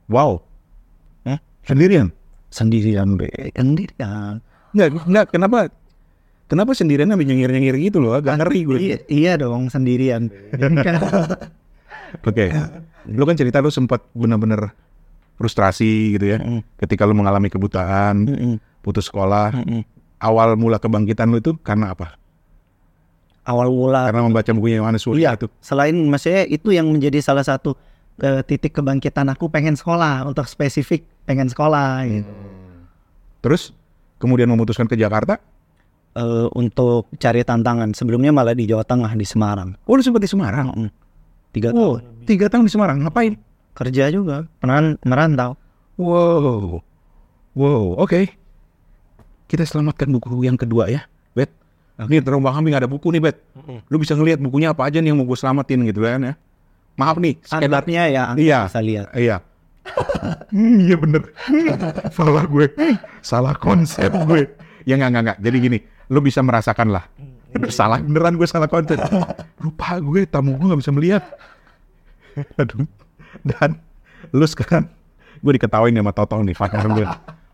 Wow. 0.05 0.43
Hah? 1.25 1.39
Sendirian? 1.65 2.13
Sendirian, 2.53 3.17
be. 3.17 3.29
Sendirian. 3.57 4.37
Enggak, 4.75 4.87
enggak. 5.07 5.25
Kenapa? 5.33 5.59
Kenapa 6.49 6.71
sendirian 6.73 7.09
sambil 7.09 7.25
nyengir-nyengir 7.29 7.77
gitu 7.77 8.01
loh? 8.01 8.17
Agak 8.17 8.41
ngeri 8.41 8.61
gue. 8.65 8.77
Iya, 8.77 8.97
iya 9.09 9.33
dong, 9.37 9.69
sendirian. 9.69 10.29
Oke. 12.29 12.49
Lu 13.09 13.23
kan 13.25 13.37
cerita 13.37 13.61
lu 13.61 13.69
sempat 13.69 14.01
benar-benar 14.17 14.73
frustrasi 15.37 16.17
gitu 16.17 16.25
ya. 16.25 16.37
Mm. 16.41 16.61
Ketika 16.77 17.05
lu 17.05 17.13
mengalami 17.13 17.49
kebutaan, 17.49 18.25
Mm-mm. 18.25 18.53
putus 18.81 19.09
sekolah. 19.09 19.53
Mm-mm. 19.61 19.81
Awal 20.19 20.57
mula 20.59 20.81
kebangkitan 20.81 21.29
lu 21.31 21.39
itu 21.39 21.53
karena 21.61 21.93
apa? 21.95 22.17
Awal 23.45 23.71
mula 23.71 24.09
Karena 24.09 24.25
membaca 24.25 24.49
bukunya 24.55 24.77
Yohanes 24.81 25.03
Surya 25.03 25.35
itu. 25.35 25.47
selain 25.63 25.95
maksudnya 25.95 26.47
itu 26.47 26.69
yang 26.73 26.87
menjadi 26.89 27.19
salah 27.23 27.43
satu 27.43 27.75
eh, 28.19 28.41
titik 28.43 28.75
kebangkitan 28.75 29.27
aku 29.31 29.47
pengen 29.47 29.75
sekolah 29.75 30.27
untuk 30.27 30.45
spesifik 30.45 31.05
pengen 31.23 31.47
sekolah 31.47 32.03
gitu. 32.09 32.31
Terus 33.39 33.71
kemudian 34.19 34.51
memutuskan 34.51 34.89
ke 34.89 34.99
Jakarta. 34.99 35.39
Eh, 36.17 36.47
untuk 36.57 37.07
cari 37.21 37.45
tantangan 37.45 37.93
sebelumnya 37.93 38.33
malah 38.33 38.57
di 38.57 38.65
Jawa 38.65 38.81
Tengah 38.81 39.13
di 39.13 39.23
Semarang 39.29 39.77
Oh, 39.85 39.93
lu 39.93 40.01
sempat 40.01 40.25
di 40.25 40.29
Semarang. 40.29 40.73
Mm. 40.73 40.89
tiga 41.53 41.69
Oh, 41.71 42.01
tahun 42.01 42.25
tiga 42.25 42.45
tahun 42.49 42.65
di 42.65 42.71
Semarang. 42.73 42.97
Ngapain? 43.05 43.37
kerja 43.79 44.11
juga 44.11 44.43
pernah 44.59 44.99
merantau 45.07 45.55
Wow. 45.99 46.79
Wow, 47.59 47.99
oke. 47.99 48.31
Kita 49.51 49.67
selamatkan 49.67 50.07
buku 50.15 50.47
yang 50.47 50.55
kedua 50.55 50.87
ya. 50.87 51.03
Nih, 52.07 52.23
terombang 52.23 52.55
kambing 52.55 52.75
ada 52.77 52.87
buku 52.87 53.11
nih, 53.11 53.19
Bet. 53.19 53.43
Lu 53.91 53.99
bisa 53.99 54.15
ngelihat 54.15 54.39
bukunya 54.39 54.71
apa 54.71 54.87
aja 54.87 55.03
nih 55.03 55.11
yang 55.11 55.19
mau 55.19 55.27
gue 55.27 55.35
selamatin 55.35 55.83
gitu 55.83 55.99
kan 55.99 56.21
ya. 56.23 56.33
Maaf 56.95 57.19
nih, 57.19 57.39
sekedar 57.43 57.83
Standarnya 57.83 58.03
ya 58.11 58.23
Iya. 58.35 58.59
bisa 58.67 58.79
lihat 58.83 59.07
Iya. 59.15 59.37
Hmm, 60.51 60.77
iya 60.85 60.95
bener. 60.99 61.21
salah 62.15 62.43
gue. 62.45 62.65
Salah 63.19 63.55
konsep 63.55 64.11
gue. 64.27 64.47
Ya 64.83 64.95
nggak 64.95 65.09
nggak 65.11 65.23
nggak. 65.27 65.37
Jadi 65.43 65.57
gini, 65.59 65.77
lu 66.07 66.19
bisa 66.19 66.39
merasakan 66.39 66.91
lah. 66.91 67.03
salah 67.67 67.97
beneran 67.97 68.37
gue 68.37 68.45
salah 68.45 68.69
konsep. 68.69 68.99
Lupa 69.59 69.97
gue 69.99 70.23
tamu 70.29 70.55
gue 70.55 70.67
nggak 70.69 70.81
bisa 70.83 70.91
melihat. 70.93 71.23
Aduh. 72.55 72.85
Dan 73.41 73.79
lu 74.31 74.45
sekarang 74.45 74.87
gue 75.39 75.51
diketawain 75.55 75.95
sama 75.95 76.11
Toto 76.11 76.39
nih. 76.39 76.55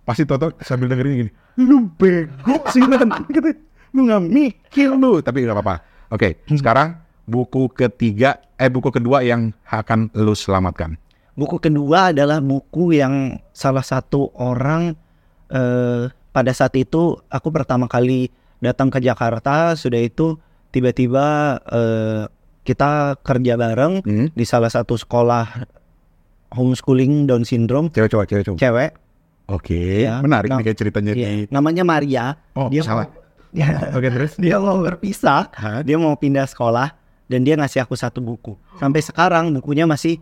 Pasti 0.06 0.22
Toto 0.22 0.54
sambil 0.62 0.86
dengerin 0.86 1.26
gini, 1.26 1.32
lu 1.58 1.90
bego 1.98 2.62
sih 2.70 2.82
kan, 2.86 3.10
Gitu. 3.26 3.58
Lu 3.96 4.04
nggak 4.04 4.24
mikir 4.26 4.92
lu, 4.92 5.20
tapi 5.20 5.42
nggak 5.42 5.56
apa-apa. 5.56 5.76
Oke, 6.12 6.44
sekarang 6.46 7.00
buku 7.24 7.72
ketiga, 7.72 8.38
eh 8.54 8.68
buku 8.68 8.92
kedua 8.92 9.24
yang 9.24 9.50
akan 9.66 10.12
lu 10.14 10.34
selamatkan. 10.34 11.00
buku 11.34 11.60
kedua 11.60 12.12
adalah 12.12 12.40
buku 12.40 12.92
yang 12.94 13.16
salah 13.52 13.84
satu 13.84 14.32
orang 14.34 14.96
eh, 15.48 16.04
pada 16.30 16.52
saat 16.52 16.72
itu 16.76 17.20
aku 17.26 17.48
pertama 17.50 17.88
kali 17.88 18.32
datang 18.58 18.88
ke 18.88 19.00
Jakarta 19.00 19.74
sudah 19.74 20.00
itu 20.00 20.40
tiba-tiba 20.70 21.26
eh, 21.66 22.24
kita 22.64 23.20
kerja 23.20 23.56
bareng 23.56 24.00
Hmm? 24.02 24.28
di 24.32 24.44
salah 24.44 24.70
satu 24.70 24.96
sekolah 24.96 25.68
homeschooling 26.52 27.26
Down 27.26 27.44
syndrome 27.44 27.92
Cewek 27.92 28.08
cowok, 28.10 28.26
cewek 28.26 28.44
cowok. 28.46 28.58
cewek 28.58 28.92
Oke, 29.46 30.02
Ya, 30.02 30.18
menarik 30.20 30.50
nah, 30.50 30.58
nih 30.58 30.66
kayak 30.66 30.80
ceritanya 30.80 31.12
Iya, 31.14 31.30
di. 31.30 31.52
namanya 31.52 31.84
Maria 31.84 32.34
Oh, 32.54 32.66
dia 32.66 32.82
salah. 32.82 33.12
Ya, 33.56 33.96
Oke, 33.96 34.12
terus? 34.12 34.36
dia 34.44 34.60
mau 34.60 34.84
berpisah 34.84 35.48
Hah? 35.56 35.80
dia 35.82 35.96
mau 35.96 36.14
pindah 36.20 36.44
sekolah 36.44 36.92
dan 37.32 37.48
dia 37.48 37.56
ngasih 37.56 37.88
aku 37.88 37.96
satu 37.96 38.20
buku 38.20 38.60
sampai 38.78 39.00
sekarang 39.00 39.56
bukunya 39.56 39.88
masih 39.88 40.20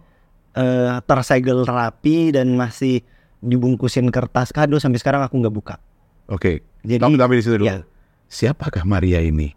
eh, 0.53 0.93
tersegel 1.03 1.65
rapi 1.65 2.31
dan 2.31 2.53
masih 2.53 3.01
dibungkusin 3.43 4.07
kertas 4.07 4.53
kado 4.55 4.77
sampai 4.77 5.01
sekarang 5.01 5.25
aku 5.25 5.35
nggak 5.41 5.55
buka 5.55 5.75
Oke, 6.31 6.63
jadi 6.87 7.03
kamu 7.03 7.19
tapi 7.19 7.35
di 7.35 7.43
situ 7.43 7.59
dulu. 7.59 7.67
ya. 7.67 7.83
Siapakah 8.31 8.87
Maria 8.87 9.19
ini? 9.19 9.51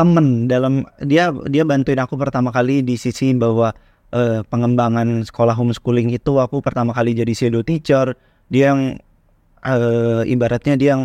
temen 0.00 0.48
dalam 0.48 0.88
dia 1.04 1.28
dia 1.52 1.60
bantuin 1.60 2.00
aku 2.00 2.16
pertama 2.16 2.48
kali 2.48 2.80
di 2.80 2.96
sisi 2.96 3.36
bahwa 3.36 3.76
eh, 4.16 4.40
pengembangan 4.48 5.28
sekolah 5.28 5.52
homeschooling 5.52 6.08
itu 6.08 6.40
aku 6.40 6.64
pertama 6.64 6.96
kali 6.96 7.12
jadi 7.12 7.28
shadow 7.36 7.60
teacher 7.60 8.16
dia 8.48 8.72
yang 8.72 8.96
eh, 9.60 10.22
ibaratnya 10.24 10.80
dia 10.80 10.96
yang 10.96 11.04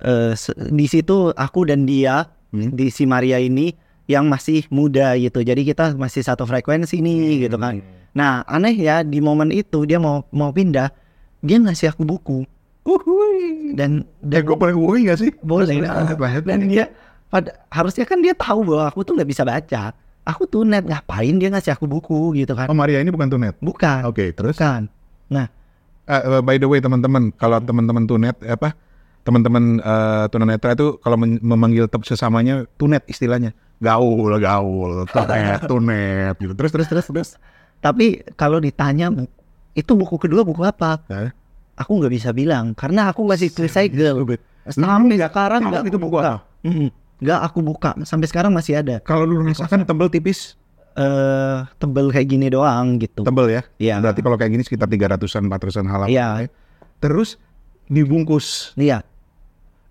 eh, 0.00 0.32
se- 0.34 0.56
di 0.56 0.86
situ 0.86 1.32
aku 1.32 1.64
dan 1.64 1.84
dia 1.84 2.26
Hmm. 2.50 2.74
di 2.74 2.90
si 2.90 3.06
Maria 3.06 3.38
ini 3.38 3.70
yang 4.04 4.26
masih 4.26 4.66
muda 4.68 5.14
gitu 5.14 5.38
jadi 5.38 5.62
kita 5.62 5.94
masih 5.94 6.18
satu 6.20 6.42
frekuensi 6.42 6.98
nih 6.98 7.46
gitu 7.46 7.54
kan 7.56 7.78
nah 8.10 8.42
aneh 8.42 8.74
ya 8.74 9.06
di 9.06 9.22
momen 9.22 9.54
itu 9.54 9.86
dia 9.86 10.02
mau 10.02 10.26
mau 10.28 10.50
pindah 10.50 10.90
dia 11.38 11.56
ngasih 11.56 11.94
aku 11.94 12.02
buku 12.02 12.42
Uhuy. 12.82 13.70
dan 13.78 14.02
Eh, 14.18 14.34
dan 14.34 14.40
gue 14.42 14.56
boleh 14.56 14.74
wuih 14.74 15.06
gak 15.06 15.22
sih? 15.22 15.30
boleh 15.38 15.78
nah, 15.78 16.10
dan 16.42 16.60
dia 16.66 16.90
pada 17.30 17.54
harusnya 17.70 18.02
kan 18.02 18.18
dia 18.18 18.34
tahu 18.34 18.66
bahwa 18.66 18.90
aku 18.90 19.06
tuh 19.06 19.14
nggak 19.14 19.30
bisa 19.30 19.46
baca 19.46 19.94
aku 20.26 20.42
tuh 20.44 20.66
net 20.66 20.82
ngapain 20.82 21.38
dia 21.38 21.54
ngasih 21.54 21.78
aku 21.78 21.86
buku 21.86 22.34
gitu 22.34 22.58
kan 22.58 22.66
Oh, 22.66 22.74
Maria 22.74 22.98
ini 22.98 23.14
bukan 23.14 23.30
tunet. 23.30 23.54
bukan 23.62 24.02
Oke, 24.04 24.34
terus? 24.34 24.58
bukan 24.58 24.90
Eh, 25.30 26.18
eh, 26.18 26.42
by 26.42 26.58
the 26.58 26.66
way 26.66 26.82
teman-teman, 26.82 27.30
kalau 27.30 27.62
teman-teman 27.62 28.02
tunet 28.02 28.34
eh, 28.42 28.58
apa? 28.58 28.74
Teman-teman 29.30 29.78
eh, 29.78 30.24
tunanetra 30.26 30.74
itu 30.74 30.98
kalau 30.98 31.14
memanggil 31.22 31.86
tep 31.86 32.02
sesamanya 32.02 32.66
tunet 32.74 33.06
istilahnya. 33.06 33.54
Gaul, 33.78 34.34
gaul, 34.42 35.06
tunet, 35.06 35.62
tunet 35.70 36.34
gitu. 36.36 36.52
Terus 36.52 36.70
terus 36.74 36.88
terus 36.90 37.06
terus. 37.06 37.30
tapi 37.80 38.20
kalau 38.36 38.60
ditanya 38.60 39.08
itu 39.72 39.92
buku 39.96 40.20
kedua 40.20 40.44
buku 40.44 40.60
apa 40.60 41.00
Hah? 41.08 41.32
aku 41.80 41.96
nggak 41.96 42.12
bisa 42.12 42.28
bilang 42.36 42.76
karena 42.76 43.08
aku 43.08 43.24
masih 43.24 43.48
segel 43.48 44.20
Bet. 44.28 44.44
sampai 44.68 45.16
sekarang 45.16 45.64
nggak 45.64 45.88
itu 45.88 45.96
buku 45.96 46.20
Mm-mm. 46.60 46.88
nggak 47.24 47.40
aku 47.40 47.64
buka 47.64 47.96
sampai 48.04 48.28
sekarang 48.28 48.52
masih 48.52 48.84
ada 48.84 49.00
Kalau 49.00 49.24
lu 49.24 49.40
rasakan 49.40 49.88
tebel 49.88 50.12
tipis, 50.12 50.60
eh 50.92 51.64
tebel 51.80 52.12
kayak 52.12 52.28
gini 52.28 52.52
doang 52.52 53.00
gitu 53.00 53.24
tebel 53.24 53.48
ya. 53.48 53.62
Iya. 53.80 53.96
Berarti 54.04 54.20
kalau 54.20 54.36
kayak 54.36 54.52
gini 54.52 54.62
sekitar 54.66 54.92
300-an, 54.92 55.48
400-an 55.48 55.86
halaman. 55.88 56.12
Iya. 56.12 56.28
Terus 57.00 57.40
dibungkus. 57.88 58.76
iya 58.76 59.00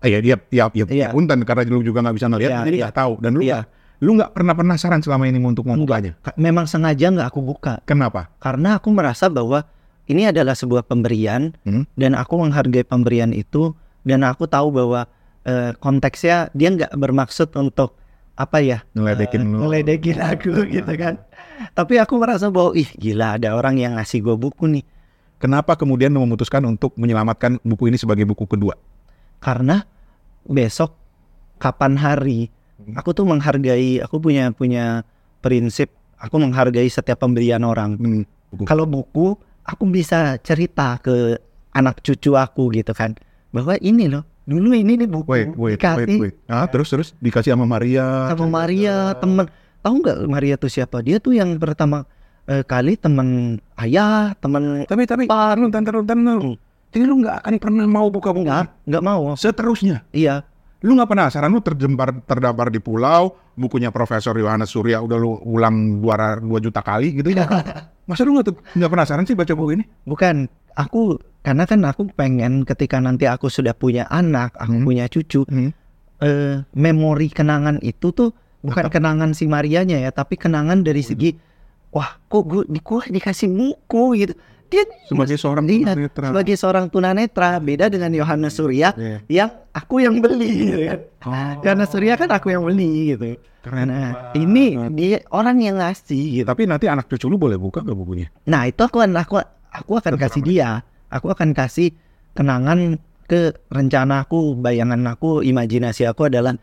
Ah, 0.00 0.08
iya, 0.08 0.18
dia, 0.18 0.36
ya, 0.48 0.64
ya, 0.66 0.84
Iya. 0.86 1.08
punten 1.12 1.44
karena 1.44 1.62
lu 1.66 1.80
juga 1.80 2.00
nggak 2.00 2.16
bisa 2.16 2.26
ngeliat, 2.26 2.50
Iya, 2.50 2.60
jadi 2.64 2.76
iya. 2.76 2.84
nggak 2.88 2.96
tahu. 2.96 3.12
Dan 3.20 3.30
lu 3.32 3.42
Iya. 3.42 3.60
lu 4.00 4.16
nggak 4.16 4.32
pernah 4.32 4.54
penasaran 4.54 5.00
selama 5.00 5.28
ini 5.28 5.36
untuk 5.38 5.64
membukanya. 5.64 6.16
Ka- 6.18 6.32
memang 6.34 6.64
sengaja 6.64 7.12
nggak 7.12 7.28
aku 7.28 7.40
buka 7.42 7.84
Kenapa? 7.84 8.32
karena 8.38 8.80
aku 8.80 8.88
merasa 8.88 9.28
bahwa 9.28 9.68
ini 10.06 10.24
adalah 10.24 10.56
sebuah 10.56 10.82
pemberian 10.82 11.52
Hmm? 11.62 11.84
dan 11.94 12.16
aku 12.16 12.34
menghargai 12.34 12.80
pemberian 12.80 13.30
itu 13.30 13.76
dan 14.02 14.24
aku 14.24 14.48
tahu 14.48 14.72
bahwa 14.72 15.04
eh, 15.40 15.76
konteksnya 15.76 16.48
dia 16.50 16.68
nggak 16.70 16.96
bermaksud 16.96 17.52
untuk 17.54 18.00
apa 18.34 18.60
ya 18.60 18.80
Ngeledekin 18.92 19.40
eh, 19.40 19.46
lu. 19.46 19.56
ngeledekin 19.62 20.16
aku 20.18 20.52
gitu 20.74 20.92
kan 20.96 21.20
tapi 21.70 21.96
aku 21.96 22.16
merasa 22.16 22.48
bahwa 22.48 22.72
ih 22.72 22.88
gila 22.90 23.36
ada 23.36 23.52
orang 23.52 23.76
yang 23.76 23.92
ngasih 23.96 24.20
gue 24.22 24.32
buku 24.34 24.64
nih 24.66 24.84
Kenapa 25.36 25.72
kemudian 25.72 26.08
memutuskan 26.10 26.60
untuk 26.64 26.92
menyelamatkan 26.96 27.56
buku 27.60 27.88
ini 27.88 27.96
sebagai 27.96 28.24
buku 28.24 28.44
kedua? 28.44 28.76
Karena 29.40 29.82
besok 30.42 30.94
kapan 31.56 31.96
hari 31.96 32.40
Hmm. 32.80 32.96
aku 32.96 33.12
tuh 33.12 33.28
menghargai 33.28 34.00
aku 34.00 34.16
punya 34.16 34.48
punya 34.50 35.04
prinsip 35.38 35.92
aku 36.16 36.40
menghargai 36.40 36.88
setiap 36.88 37.20
pemberian 37.20 37.60
orang 37.60 38.00
Hmm, 38.00 38.24
buku. 38.50 38.64
kalau 38.64 38.88
buku 38.88 39.36
aku 39.60 39.84
bisa 39.84 40.40
cerita 40.40 40.96
ke 40.96 41.36
anak 41.70 42.00
cucu 42.00 42.32
aku 42.32 42.72
gitu 42.72 42.96
kan 42.96 43.20
bahwa 43.50 43.76
ini 43.78 44.08
loh 44.08 44.24
dulu 44.48 44.72
ini 44.72 44.96
nih 44.96 45.04
buku 45.04 45.28
Wait, 45.28 45.52
wait, 45.52 45.76
dikasih 45.76 46.08
wait, 46.08 46.32
wait. 46.32 46.34
Ah, 46.48 46.64
terus 46.64 46.88
terus 46.88 47.12
dikasih 47.16 47.52
sama 47.52 47.68
Maria. 47.68 48.32
sama 48.32 48.48
Maria 48.48 49.12
temen 49.14 49.44
tahu 49.84 49.94
nggak 50.00 50.18
Maria 50.24 50.54
tuh 50.56 50.72
siapa 50.72 51.04
dia 51.04 51.20
tuh 51.20 51.36
yang 51.36 51.60
pertama 51.60 52.08
eh, 52.48 52.64
kali 52.64 52.96
temen 52.96 53.60
ayah 53.76 54.32
temen 54.40 54.88
Tapi 54.88 55.04
tapi 55.04 55.24
Pak. 55.28 55.52
lu 55.54 55.68
Hmm. 55.68 56.56
Jadi 56.90 57.04
lu 57.06 57.22
nggak 57.22 57.36
akan 57.40 57.54
pernah 57.56 57.86
mau 57.86 58.06
buka 58.08 58.30
buku. 58.30 58.46
nggak 58.46 58.86
nggak 58.86 59.02
mau 59.02 59.34
Seterusnya. 59.34 60.02
iya 60.10 60.42
Lu 60.80 60.96
nggak 60.96 61.06
penasaran 61.06 61.52
lu 61.52 61.60
terjempar 61.60 62.24
terdampar 62.24 62.72
di 62.72 62.80
pulau, 62.80 63.36
bukunya 63.52 63.92
Profesor 63.92 64.32
Yohanes 64.32 64.72
Surya 64.72 64.96
udah 64.98 65.14
lu 65.14 65.36
ulang 65.44 66.00
dua, 66.00 66.40
dua 66.40 66.56
juta 66.56 66.80
kali 66.80 67.12
gitu 67.14 67.30
ya. 67.30 67.44
Masa 68.08 68.24
lu 68.24 68.32
nggak 68.34 68.90
penasaran 68.90 69.28
sih 69.28 69.36
baca 69.36 69.52
buku 69.52 69.76
ini? 69.76 69.84
bukan 70.02 70.48
aku 70.72 71.20
karena 71.40 71.64
kan 71.64 71.84
aku 71.84 72.08
pengen 72.10 72.64
ketika 72.64 72.96
nanti 72.96 73.28
aku 73.28 73.46
sudah 73.46 73.72
punya 73.72 74.08
anak 74.08 74.56
aku 74.56 74.72
Hmm. 74.72 74.84
punya 74.84 75.04
cucu 75.06 75.44
Hmm. 75.44 75.70
eh, 76.18 76.64
memori 76.72 77.28
kenangan 77.28 77.76
itu 77.80 78.10
tuh 78.10 78.32
bukan 78.60 78.88
kenangan 78.88 79.32
si 79.32 79.44
Marianya 79.44 80.00
ya 80.00 80.10
tapi 80.10 80.36
kenangan 80.36 80.80
dari 80.80 81.00
segi 81.00 81.32
wah 81.90 82.16
kok 82.22 82.44
gue 82.44 82.62
di 82.68 82.80
gua 82.80 83.00
dikasih 83.02 83.48
buku 83.48 84.04
gitu 84.16 84.32
dia 84.70 84.86
Sebagai 85.04 85.34
seorang 85.34 85.66
Iya, 85.66 85.92
tunanetra. 85.92 86.26
sebagai 86.30 86.54
seorang 86.54 86.86
tunanetra 86.86 87.58
beda 87.58 87.90
dengan 87.90 88.14
Yohanes 88.14 88.54
Surya 88.54 88.94
Iya. 88.94 89.18
yang 89.26 89.50
aku 89.70 89.98
yang 89.98 90.22
beli 90.22 90.50
gitu 90.64 90.78
kan 90.86 90.98
Oh, 91.26 91.52
Yohanes 91.60 91.90
Surya 91.90 92.14
kan 92.14 92.30
aku 92.30 92.48
yang 92.48 92.62
beli 92.62 93.12
gitu 93.12 93.34
keren. 93.60 93.90
nah 93.90 94.32
ini 94.32 94.78
dia 94.94 95.20
orang 95.28 95.58
yang 95.58 95.76
ngasih 95.76 96.40
gitu 96.40 96.46
Tapi 96.46 96.64
nanti 96.64 96.86
anak 96.86 97.04
cucu 97.04 97.26
lu 97.26 97.36
boleh 97.36 97.58
buka 97.58 97.82
gak 97.82 97.92
bukunya? 97.92 98.30
nah 98.46 98.64
itu 98.64 98.78
aku 98.78 99.02
aku 99.02 99.36
aku 99.68 99.92
akan 99.92 100.14
Terserah 100.14 100.22
kasih 100.24 100.42
dia 100.42 100.68
aku 101.10 101.26
akan 101.28 101.50
kasih 101.52 101.90
kenangan 102.32 102.96
ke 103.26 103.52
rencana 103.68 104.22
aku 104.22 104.54
bayangan 104.54 105.02
aku 105.06 105.42
imajinasi 105.42 106.06
aku 106.06 106.26
adalah 106.26 106.54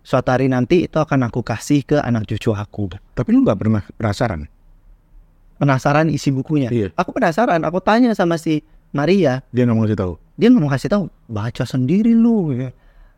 suatu 0.00 0.30
hari 0.30 0.46
nanti 0.46 0.84
itu 0.84 0.96
akan 0.96 1.28
aku 1.28 1.40
kasih 1.40 1.80
ke 1.82 1.96
anak 1.96 2.24
cucu 2.24 2.52
aku 2.52 2.92
Tapi 3.12 3.28
lu 3.30 3.40
gak 3.42 3.56
pernah 3.56 3.80
penasaran? 3.90 4.44
Penasaran 5.64 6.06
isi 6.06 6.28
bukunya 6.28 6.68
Iya. 6.68 6.88
aku 6.94 7.10
penasaran 7.10 7.60
aku 7.60 7.80
tanya 7.80 8.12
sama 8.12 8.36
si 8.36 8.60
Maria 8.90 9.42
Dia 9.50 9.64
gak 9.64 9.72
mau 9.72 9.82
kasih 9.82 9.96
tahu. 9.96 10.12
dia 10.34 10.46
nggak 10.46 10.60
mau 10.60 10.70
kasih 10.70 10.88
tahu 10.88 11.02
baca 11.26 11.64
sendiri 11.64 12.12
lu 12.12 12.52
ya. 12.52 12.68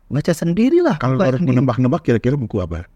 baca 0.07 0.31
sendirilah 0.31 0.95
Kalau 0.97 1.19
harus 1.19 1.37
menebak-nebak 1.39 2.01
kira-kira 2.01 2.33
buku 2.33 2.57
apa? 2.57 2.87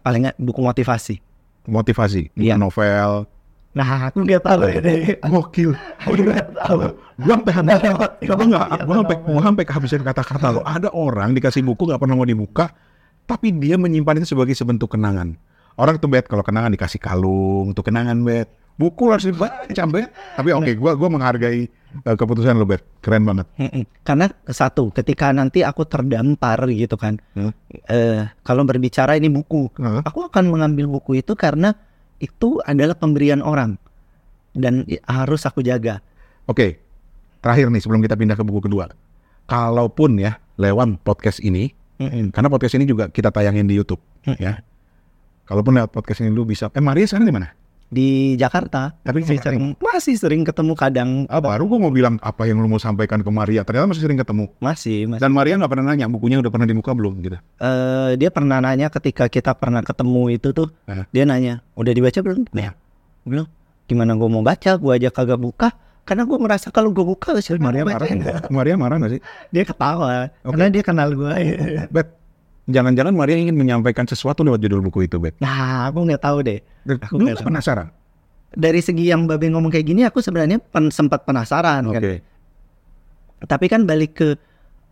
paling 0.00 0.26
nggak 0.26 0.36
buku 0.36 0.60
motivasi 0.60 1.16
Motivasi, 1.64 2.30
buku 2.30 2.46
Iya. 2.46 2.54
novel. 2.54 3.26
nah 3.72 4.06
aku 4.06 4.22
nggak 4.22 4.38
tahu 4.40 4.60
ini 4.70 5.18
Gokil. 5.20 5.74
aku 5.98 6.12
nggak 6.16 6.46
tahu 6.56 6.78
Gua 7.16 7.34
sampai 7.34 7.52
Nggak. 7.56 7.80
Gua 8.22 8.44
nggak, 8.44 8.66
gua 8.84 8.94
sampai 9.00 9.16
gua 9.18 9.40
sampai 9.42 9.64
kehabisan 9.64 10.00
kata-kata 10.02 10.46
lo. 10.50 10.60
Ada 10.62 10.92
orang 10.92 11.32
dikasih 11.32 11.64
buku 11.64 11.88
nggak 11.88 11.96
pernah 11.96 12.12
mau 12.12 12.22
dibuka, 12.22 12.68
tapi 13.24 13.50
dia 13.50 13.74
menyimpan 13.74 14.20
itu 14.20 14.28
sebagai 14.30 14.52
sebentuk 14.52 14.92
kenangan. 14.92 15.32
Orang 15.74 15.96
tuh 15.96 16.06
bet 16.06 16.24
kalau 16.24 16.44
kenangan 16.44 16.68
dikasih 16.70 16.96
kalung, 16.96 17.72
tuh 17.72 17.80
kenangan 17.80 18.20
bet. 18.20 18.52
Buku 18.76 19.08
harus 19.08 19.24
dibaca. 19.24 19.72
Tapi 20.36 20.50
oke, 20.52 20.76
gua 20.76 20.92
gua 20.92 21.08
menghargai 21.08 21.64
eh, 21.96 22.16
keputusan 22.16 22.54
lo 22.54 22.68
bet. 22.68 22.84
Keren 23.00 23.24
banget. 23.24 23.48
Karena 24.04 24.28
satu 24.46 24.92
ketika 24.92 25.32
nanti 25.32 25.64
aku 25.64 25.88
terdampar 25.88 26.60
gitu 26.68 26.94
kan 26.94 27.16
Hmm. 27.32 27.56
eh 27.88 28.28
kalau 28.44 28.68
berbicara 28.68 29.16
ini 29.16 29.32
buku 29.32 29.72
Heeh. 29.80 30.04
aku 30.04 30.28
akan 30.28 30.52
mengambil 30.52 30.86
buku 30.90 31.24
itu 31.24 31.32
karena 31.32 31.72
itu 32.20 32.60
adalah 32.62 32.92
pemberian 32.92 33.40
orang 33.40 33.80
dan 34.52 34.84
harus 35.04 35.44
aku 35.44 35.60
jaga 35.60 36.00
Oke, 36.44 36.78
terakhir 37.40 37.72
nih 37.72 37.80
sebelum 37.80 37.98
kita 38.04 38.14
pindah 38.14 38.36
ke 38.36 38.44
buku 38.44 38.68
kedua. 38.68 38.86
Kalaupun 39.46 40.20
ya 40.20 40.36
lewat 40.54 41.00
podcast 41.00 41.40
ini, 41.40 41.72
Mm-mm. 41.96 42.28
karena 42.30 42.46
podcast 42.46 42.76
ini 42.76 42.84
juga 42.84 43.08
kita 43.08 43.32
tayangin 43.32 43.64
di 43.64 43.74
YouTube, 43.74 43.98
Hmm. 44.22 44.36
ya. 44.36 44.60
Kalaupun 45.42 45.74
lewat 45.74 45.90
podcast 45.90 46.20
ini 46.20 46.30
lu 46.30 46.44
bisa, 46.44 46.68
eh 46.70 46.78
Maria 46.78 47.02
sekarang 47.02 47.24
di 47.24 47.34
mana? 47.34 47.55
Di 47.86 48.34
Jakarta 48.34 48.98
Tapi 49.00 49.22
masih 49.22 49.38
sering 49.38 49.64
masih 49.78 50.14
sering 50.14 50.42
ketemu 50.42 50.74
kadang 50.74 51.10
Ah, 51.26 51.38
baru 51.38 51.66
gua 51.66 51.78
mau 51.78 51.90
bilang 51.90 52.18
apa 52.18 52.42
yang 52.44 52.58
lu 52.58 52.66
mau 52.66 52.76
sampaikan 52.76 53.22
ke 53.22 53.30
Maria. 53.30 53.62
Ternyata 53.62 53.86
masih 53.86 54.02
sering 54.02 54.18
ketemu. 54.18 54.50
masih 54.58 55.06
masih 55.06 55.22
Dan 55.22 55.30
Maria 55.30 55.54
nggak 55.54 55.70
pernah 55.70 55.86
nanya 55.90 56.06
bukunya 56.06 56.38
udah 56.38 56.50
pernah 56.50 56.66
dibuka 56.66 56.90
belum 56.90 57.14
gitu. 57.20 57.38
eh 57.38 58.10
dia 58.14 58.28
pernah 58.28 58.58
nanya 58.58 58.90
ketika 58.90 59.26
kita 59.26 59.54
pernah 59.54 59.80
ketemu 59.80 60.22
itu 60.32 60.50
tuh 60.50 60.68
Hah? 60.84 61.06
dia 61.08 61.22
nanya 61.22 61.62
udah 61.74 61.92
dibaca 61.92 62.18
belum 62.18 62.46
ya 62.52 62.74
belum 63.22 63.46
gimana 63.86 64.14
gue 64.14 64.28
mau 64.28 64.42
baca 64.42 64.70
gue 64.74 64.92
aja 64.92 65.08
kagak 65.08 65.38
buka 65.38 65.68
karena 66.02 66.22
gue 66.22 66.38
merasa 66.38 66.70
kalau 66.70 66.90
gue 66.90 67.02
buka 67.02 67.38
siapa 67.38 67.58
Maria 67.60 67.82
marah. 67.82 68.06
Maria 68.50 68.74
marah 68.74 68.96
nggak 68.98 69.12
sih? 69.14 69.22
dia 69.50 69.62
ketawa 69.62 70.30
Oke. 70.42 70.54
karena 70.54 70.66
dia 70.70 70.82
kenal 70.82 71.08
gue 71.10 71.34
Bet, 71.90 72.08
jangan-jangan 72.66 73.14
Maria 73.14 73.38
ingin 73.38 73.54
menyampaikan 73.54 74.04
sesuatu 74.04 74.42
lewat 74.42 74.58
judul 74.58 74.82
buku 74.82 75.06
itu, 75.06 75.16
Bet. 75.16 75.38
nah 75.38 75.86
aku 75.86 76.02
nggak 76.02 76.20
tahu 76.20 76.38
deh 76.42 76.60
Aku 77.02 77.16
lu 77.16 77.26
nggak 77.26 77.42
penasaran? 77.42 77.88
dari 78.48 78.78
segi 78.78 79.06
yang 79.06 79.26
babe 79.26 79.46
ngomong 79.46 79.68
kayak 79.68 79.84
gini 79.84 80.02
aku 80.02 80.18
sebenarnya 80.18 80.56
pen- 80.58 80.88
sempat 80.88 81.22
penasaran 81.22 81.82
Oke. 81.84 81.92
kan 81.92 82.02
tapi 83.44 83.66
kan 83.66 83.84
balik 83.84 84.12
ke 84.14 84.28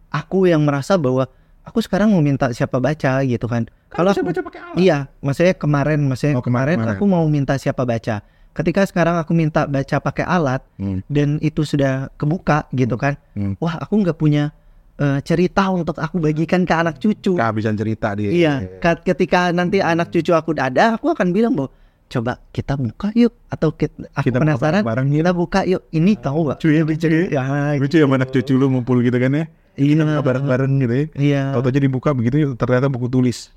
aku 0.08 0.44
yang 0.44 0.62
merasa 0.62 0.94
bahwa 0.94 1.24
aku 1.62 1.80
sekarang 1.80 2.12
mau 2.12 2.20
minta 2.20 2.50
siapa 2.50 2.76
baca 2.76 3.24
gitu 3.24 3.46
kan 3.46 3.64
kalau 3.88 4.10
bisa 4.10 4.20
aku 4.20 4.28
baca 4.28 4.40
pakai 4.42 4.60
alat. 4.60 4.76
Iya, 4.76 4.98
maksudnya 5.18 5.54
kemarin, 5.54 6.00
maksudnya 6.02 6.34
Oh, 6.34 6.42
kemarin, 6.42 6.76
kemarin, 6.76 6.78
kemarin. 6.82 6.98
aku 6.98 7.04
mau 7.06 7.24
minta 7.24 7.54
siapa 7.54 7.86
baca. 7.86 8.26
Ketika 8.50 8.82
sekarang 8.84 9.16
aku 9.16 9.30
minta 9.32 9.70
baca 9.70 9.96
pakai 9.98 10.26
alat 10.26 10.66
Hmm. 10.74 10.98
dan 11.06 11.38
itu 11.38 11.62
sudah 11.62 12.10
kebuka 12.18 12.66
gitu 12.70 12.98
kan, 12.98 13.14
Hmm. 13.32 13.54
wah 13.56 13.78
aku 13.78 13.94
nggak 13.96 14.18
punya 14.18 14.50
eh, 14.96 15.18
cerita 15.22 15.68
untuk 15.68 15.96
aku 15.96 16.18
bagikan 16.18 16.62
ke 16.62 16.72
anak 16.72 16.98
cucu. 16.98 17.34
Kehabisan 17.34 17.74
cerita 17.74 18.14
dia. 18.14 18.30
Iya, 18.30 18.52
ka- 18.78 19.00
ketika 19.00 19.50
nanti 19.50 19.78
anak 19.78 20.10
cucu 20.10 20.30
aku 20.30 20.52
udah 20.52 20.70
ada, 20.70 20.84
aku 20.94 21.10
akan 21.10 21.30
bilang 21.30 21.54
bahwa 21.54 21.70
coba 22.04 22.38
kita 22.52 22.78
buka 22.78 23.10
yuk 23.12 23.34
atau 23.48 23.74
kita, 23.74 24.06
aku 24.12 24.28
Kita 24.28 24.38
buka 24.38 24.44
penasaran 24.46 24.82
bareng 24.84 25.08
kita 25.10 25.32
buka 25.32 25.60
yuk. 25.64 25.82
Ini 25.90 26.12
tahu 26.16 26.40
nggak? 26.46 26.58
Lucu 26.60 26.68
ya, 26.70 26.82
lucu 26.84 27.06
ya. 27.08 27.22
Ya, 27.32 27.42
Lucu 27.74 27.96
ya 27.98 28.06
anak 28.06 28.30
cucu 28.30 28.52
lu 28.54 28.66
ngumpul 28.70 29.02
gitu 29.02 29.18
kan 29.18 29.32
ya. 29.34 29.44
iya, 29.74 30.22
Bareng-bareng 30.22 30.72
gitu 30.78 30.94
ya. 30.94 31.06
Iya. 31.18 31.42
Tahu 31.58 31.66
aja 31.66 31.80
dibuka 31.82 32.10
begitu 32.14 32.54
ternyata 32.54 32.86
buku 32.86 33.10
tulis. 33.10 33.50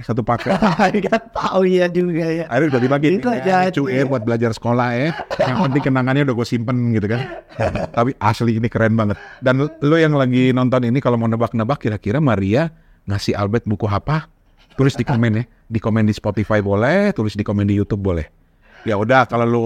Satu 0.00 0.24
paket. 0.24 0.56
Nggak 1.04 1.36
tahu 1.36 1.68
ya 1.68 1.84
juga 1.92 2.24
ya. 2.24 2.44
Akhirnya 2.48 2.68
udah 2.72 2.80
dibagi 2.80 3.06
Itu 3.20 3.28
aja, 3.28 3.68
lucu 3.68 3.92
ya 3.92 4.08
buat 4.08 4.24
belajar 4.24 4.56
sekolah 4.56 4.88
ya. 4.96 5.08
Yang 5.36 5.58
penting 5.68 5.82
kenangannya 5.92 6.22
udah 6.24 6.36
gue 6.40 6.46
simpen 6.48 6.96
gitu 6.96 7.12
kan. 7.12 7.20
Tapi 7.96 8.16
asli 8.16 8.56
ini 8.56 8.72
keren 8.72 8.96
banget. 8.96 9.20
Dan 9.44 9.68
lo 9.68 9.96
yang 10.00 10.16
lagi 10.16 10.56
nonton 10.56 10.88
ini 10.88 10.96
kalau 11.04 11.20
mau 11.20 11.28
nebak-nebak 11.28 11.76
kira-kira 11.76 12.24
Maria 12.24 12.72
ngasih 13.04 13.36
Albert 13.36 13.68
buku 13.68 13.84
apa? 13.84 14.32
Tulis 14.80 14.96
di 14.96 15.04
komen 15.04 15.32
ya. 15.36 15.44
Di 15.68 15.76
komen 15.76 16.08
di 16.08 16.16
Spotify 16.16 16.64
boleh, 16.64 17.12
tulis 17.12 17.36
di 17.36 17.44
komen 17.44 17.68
di 17.68 17.76
YouTube 17.76 18.00
boleh. 18.00 18.24
Ya 18.88 18.96
udah 18.96 19.28
kalau 19.28 19.44
lo 19.44 19.64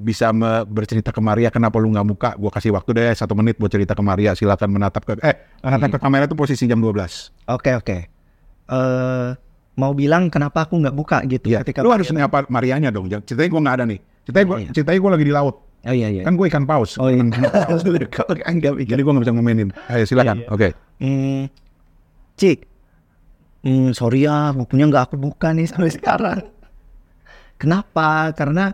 bisa 0.00 0.34
bercerita 0.66 1.14
ke 1.14 1.20
Maria 1.22 1.52
kenapa 1.52 1.76
lu 1.76 1.92
nggak 1.92 2.06
buka 2.08 2.30
gue 2.32 2.48
kasih 2.48 2.72
waktu 2.72 2.90
deh 2.96 3.12
satu 3.12 3.36
menit 3.36 3.60
buat 3.60 3.68
cerita 3.68 3.92
ke 3.92 4.00
Maria 4.00 4.32
silakan 4.32 4.72
menatap 4.72 5.04
ke 5.04 5.20
eh 5.20 5.60
menatap 5.60 5.92
ke 5.92 5.98
kamera 6.00 6.24
itu 6.24 6.32
posisi 6.32 6.64
jam 6.64 6.80
12 6.80 7.52
Oke 7.52 7.76
oke. 7.76 7.98
Eh 8.72 9.28
mau 9.78 9.92
bilang 9.94 10.26
kenapa 10.28 10.66
aku 10.66 10.76
nggak 10.80 10.96
buka 10.96 11.22
gitu 11.24 11.46
Iya, 11.50 11.62
ketika 11.62 11.80
lu 11.84 11.92
harus 11.94 12.10
nyapa 12.10 12.46
Marianya 12.50 12.90
dong. 12.90 13.06
Ceritanya 13.06 13.48
gue 13.48 13.60
nggak 13.62 13.76
ada 13.78 13.84
nih. 13.86 13.98
Ceritanya 14.26 14.46
gue, 14.46 14.56
Iya. 14.58 14.68
ceritanya 14.74 14.98
gue 14.98 15.10
lagi 15.14 15.26
di 15.26 15.34
laut. 15.34 15.56
Oh 15.80 15.94
iya 15.96 16.08
iya. 16.12 16.22
Kan 16.26 16.36
gue 16.36 16.46
ikan 16.52 16.68
paus. 16.68 17.00
Oh 17.00 17.08
iya. 17.08 17.24
Enggak 18.50 18.72
Jadi 18.84 19.00
gue 19.00 19.12
nggak 19.12 19.24
bisa 19.24 19.32
ngomenin. 19.32 19.70
Ayo 19.88 20.04
silakan. 20.04 20.44
Iya, 20.44 20.48
Oke. 20.52 20.68
Hmm, 21.00 21.48
Cik. 22.36 22.58
Hmm, 23.60 23.92
sorry 23.92 24.24
ya, 24.24 24.52
bukunya 24.52 24.88
nggak 24.88 25.12
aku 25.12 25.16
buka 25.16 25.52
nih 25.52 25.68
sampai 25.68 25.92
sekarang. 25.96 26.40
Kenapa? 27.60 28.32
Karena 28.32 28.72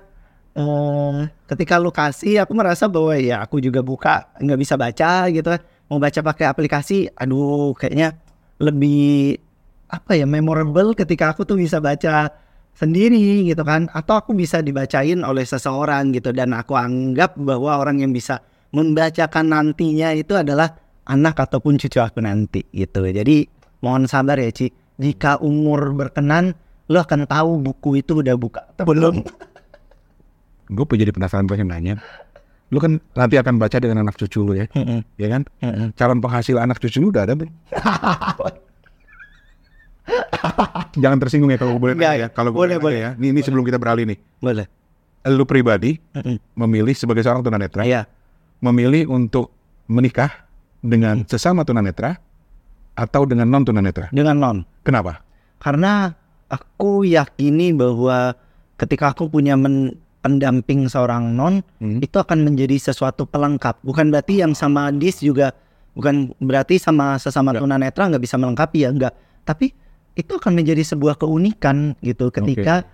eh, 0.54 1.16
ketika 1.46 1.78
lu 1.78 1.90
kasih, 1.90 2.42
aku 2.42 2.54
merasa 2.54 2.86
bahwa 2.86 3.14
ya 3.18 3.42
aku 3.42 3.58
juga 3.58 3.82
buka 3.82 4.30
nggak 4.38 4.58
bisa 4.58 4.74
baca 4.74 5.26
gitu 5.30 5.46
kan. 5.46 5.62
Mau 5.86 6.02
baca 6.02 6.18
pakai 6.18 6.46
aplikasi, 6.50 7.06
aduh 7.14 7.70
kayaknya 7.78 8.18
lebih 8.58 9.38
apa 9.86 10.18
ya 10.18 10.26
memorable 10.26 10.94
ketika 10.98 11.34
aku 11.34 11.46
tuh 11.46 11.58
bisa 11.58 11.78
baca 11.78 12.30
sendiri 12.76 13.48
gitu 13.48 13.62
kan. 13.62 13.88
Atau 13.94 14.18
aku 14.20 14.30
bisa 14.36 14.60
dibacain 14.60 15.22
oleh 15.24 15.42
seseorang 15.42 16.12
gitu. 16.14 16.30
Dan 16.30 16.52
aku 16.52 16.76
anggap 16.76 17.34
bahwa 17.38 17.80
orang 17.80 18.04
yang 18.04 18.12
bisa 18.12 18.42
membacakan 18.74 19.50
nantinya 19.50 20.12
itu 20.12 20.36
adalah 20.36 20.76
anak 21.06 21.38
ataupun 21.38 21.78
cucu 21.78 22.02
aku 22.02 22.20
nanti 22.20 22.66
gitu. 22.74 23.06
Jadi 23.06 23.46
mohon 23.80 24.04
sabar 24.10 24.36
ya 24.36 24.50
Ci. 24.52 24.70
Jika 24.96 25.44
umur 25.44 25.92
berkenan 25.92 26.56
lo 26.88 27.04
akan 27.04 27.28
tahu 27.28 27.60
buku 27.60 28.00
itu 28.00 28.24
udah 28.24 28.36
buka 28.38 28.64
atau 28.72 28.88
belum. 28.88 29.20
Gue 30.74 30.96
jadi 30.98 31.12
penasaran 31.14 31.46
pengen 31.46 31.70
nanya. 31.70 31.94
Lu 32.74 32.82
kan 32.82 32.98
nanti 33.14 33.38
akan 33.38 33.62
baca 33.62 33.78
dengan 33.78 34.02
anak 34.02 34.18
cucu 34.18 34.42
lu 34.42 34.58
ya, 34.58 34.66
ya 35.14 35.28
kan? 35.30 35.46
Calon 35.94 36.18
penghasil 36.18 36.58
anak 36.58 36.82
cucu 36.82 36.98
lu 36.98 37.14
udah 37.14 37.22
ada 37.22 37.38
belum? 37.38 37.54
Jangan 40.96 41.18
tersinggung 41.18 41.50
ya 41.50 41.58
kalau 41.58 41.76
gue 41.76 41.82
boleh 41.82 41.94
Nggak, 41.94 42.12
nanya 42.12 42.22
ya. 42.22 42.28
Kalau 42.30 42.50
gue 42.54 42.58
boleh, 42.58 42.76
boleh, 42.78 42.98
ya. 42.98 43.10
Ini, 43.18 43.26
ini 43.34 43.40
sebelum 43.42 43.64
kita 43.64 43.76
beralih 43.76 44.06
nih. 44.06 44.18
boleh 44.38 44.66
Lu 45.26 45.42
pribadi 45.42 45.98
memilih 46.54 46.94
sebagai 46.94 47.18
seorang 47.20 47.42
tunanetra, 47.42 47.82
iya 47.82 48.06
memilih 48.62 49.10
untuk 49.10 49.50
menikah 49.84 50.46
dengan 50.78 51.26
sesama 51.26 51.66
tunanetra 51.66 52.14
atau 52.94 53.26
dengan 53.26 53.44
non 53.44 53.66
tunanetra. 53.66 54.06
dengan 54.08 54.38
non 54.38 54.58
Kenapa? 54.80 55.20
karena 55.58 56.14
aku 56.46 57.02
yakini 57.02 57.74
bahwa 57.74 58.38
ketika 58.78 59.10
aku 59.10 59.26
punya 59.26 59.58
men- 59.58 59.98
pendamping 60.22 60.86
seorang 60.86 61.34
non 61.34 61.58
Hmm. 61.82 61.98
itu 61.98 62.16
akan 62.16 62.46
menjadi 62.46 62.78
sesuatu 62.80 63.26
pelengkap 63.26 63.82
bukan 63.82 64.14
berarti 64.14 64.40
yang 64.40 64.54
sama 64.54 64.90
dis 64.90 65.18
juga 65.18 65.50
bukan 65.92 66.34
berarti 66.38 66.78
sama 66.78 67.18
sesama 67.18 67.50
tunanetra 67.50 68.06
nggak 68.06 68.22
bisa 68.22 68.38
melengkapi 68.38 68.86
ya 68.86 68.90
enggak 68.90 69.14
tapi 69.42 69.74
itu 70.16 70.32
akan 70.40 70.52
menjadi 70.56 70.82
sebuah 70.82 71.20
keunikan 71.20 71.94
gitu 72.00 72.32
ketika 72.32 72.88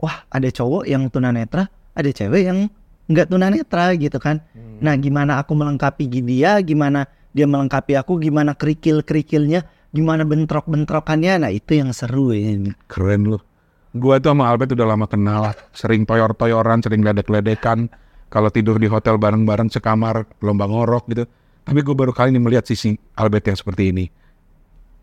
wah 0.00 0.24
ada 0.32 0.48
cowok 0.48 0.88
yang 0.88 1.06
tunanetra 1.12 1.68
ada 1.92 2.10
cewek 2.10 2.48
yang 2.48 2.72
nggak 3.12 3.28
tunanetra 3.28 3.92
gitu 4.00 4.16
kan 4.16 4.40
nah 4.80 4.96
gimana 4.96 5.38
aku 5.38 5.52
melengkapi 5.52 6.08
dia 6.08 6.58
gimana 6.64 7.06
dia 7.36 7.44
melengkapi 7.44 7.94
aku 7.94 8.18
gimana 8.18 8.56
kerikil 8.56 9.04
kerikilnya 9.04 9.68
gimana 9.92 10.24
bentrok 10.24 10.64
bentrokannya 10.64 11.44
nah 11.44 11.52
itu 11.52 11.76
yang 11.76 11.92
seru 11.92 12.32
ini 12.32 12.72
Keren 12.88 13.28
lu. 13.28 13.38
Gua 13.92 14.16
tuh 14.16 14.32
sama 14.32 14.48
Albert 14.48 14.72
udah 14.72 14.88
lama 14.88 15.04
kenal, 15.04 15.52
sering 15.76 16.08
toyor-toyoran, 16.08 16.80
sering 16.80 17.04
ledek-ledekan. 17.04 17.92
Kalau 18.32 18.48
tidur 18.48 18.80
di 18.80 18.88
hotel 18.88 19.20
bareng-bareng 19.20 19.68
sekamar, 19.68 20.24
lomba 20.40 20.64
ngorok 20.64 21.12
gitu. 21.12 21.28
Tapi 21.60 21.84
gue 21.84 21.92
baru 21.92 22.16
kali 22.16 22.32
ini 22.32 22.40
melihat 22.40 22.64
sisi 22.64 22.96
Albert 23.20 23.52
yang 23.52 23.58
seperti 23.60 23.92
ini. 23.92 24.08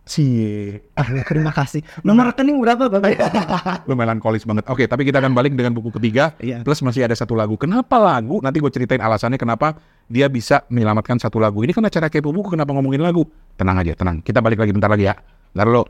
Cie. 0.10 0.90
Ah, 0.98 1.06
terima 1.06 1.54
kasih. 1.54 1.86
Nomor 2.02 2.34
rekening 2.34 2.58
berapa, 2.58 2.90
Bapak? 2.90 3.14
Lu 3.88 3.94
melankolis 3.94 4.42
banget. 4.42 4.66
Oke, 4.66 4.90
tapi 4.90 5.06
kita 5.06 5.22
akan 5.22 5.38
balik 5.38 5.54
dengan 5.54 5.78
buku 5.78 5.94
ketiga. 5.94 6.34
Iya. 6.42 6.66
Plus 6.66 6.82
masih 6.82 7.06
ada 7.06 7.14
satu 7.14 7.38
lagu. 7.38 7.54
Kenapa 7.62 8.02
lagu? 8.02 8.42
Nanti 8.42 8.58
gue 8.58 8.74
ceritain 8.74 8.98
alasannya 8.98 9.38
kenapa 9.38 9.78
dia 10.10 10.26
bisa 10.26 10.66
menyelamatkan 10.74 11.22
satu 11.22 11.38
lagu. 11.38 11.62
Ini 11.62 11.78
kan 11.78 11.86
acara 11.86 12.10
kepo 12.10 12.34
buku, 12.34 12.58
kenapa 12.58 12.74
ngomongin 12.74 13.06
lagu? 13.06 13.30
Tenang 13.54 13.86
aja, 13.86 13.94
tenang. 13.94 14.26
Kita 14.26 14.42
balik 14.42 14.58
lagi 14.58 14.74
bentar 14.74 14.90
lagi 14.90 15.06
ya. 15.06 15.14
Bentar 15.54 15.68
dulu. 15.70 15.86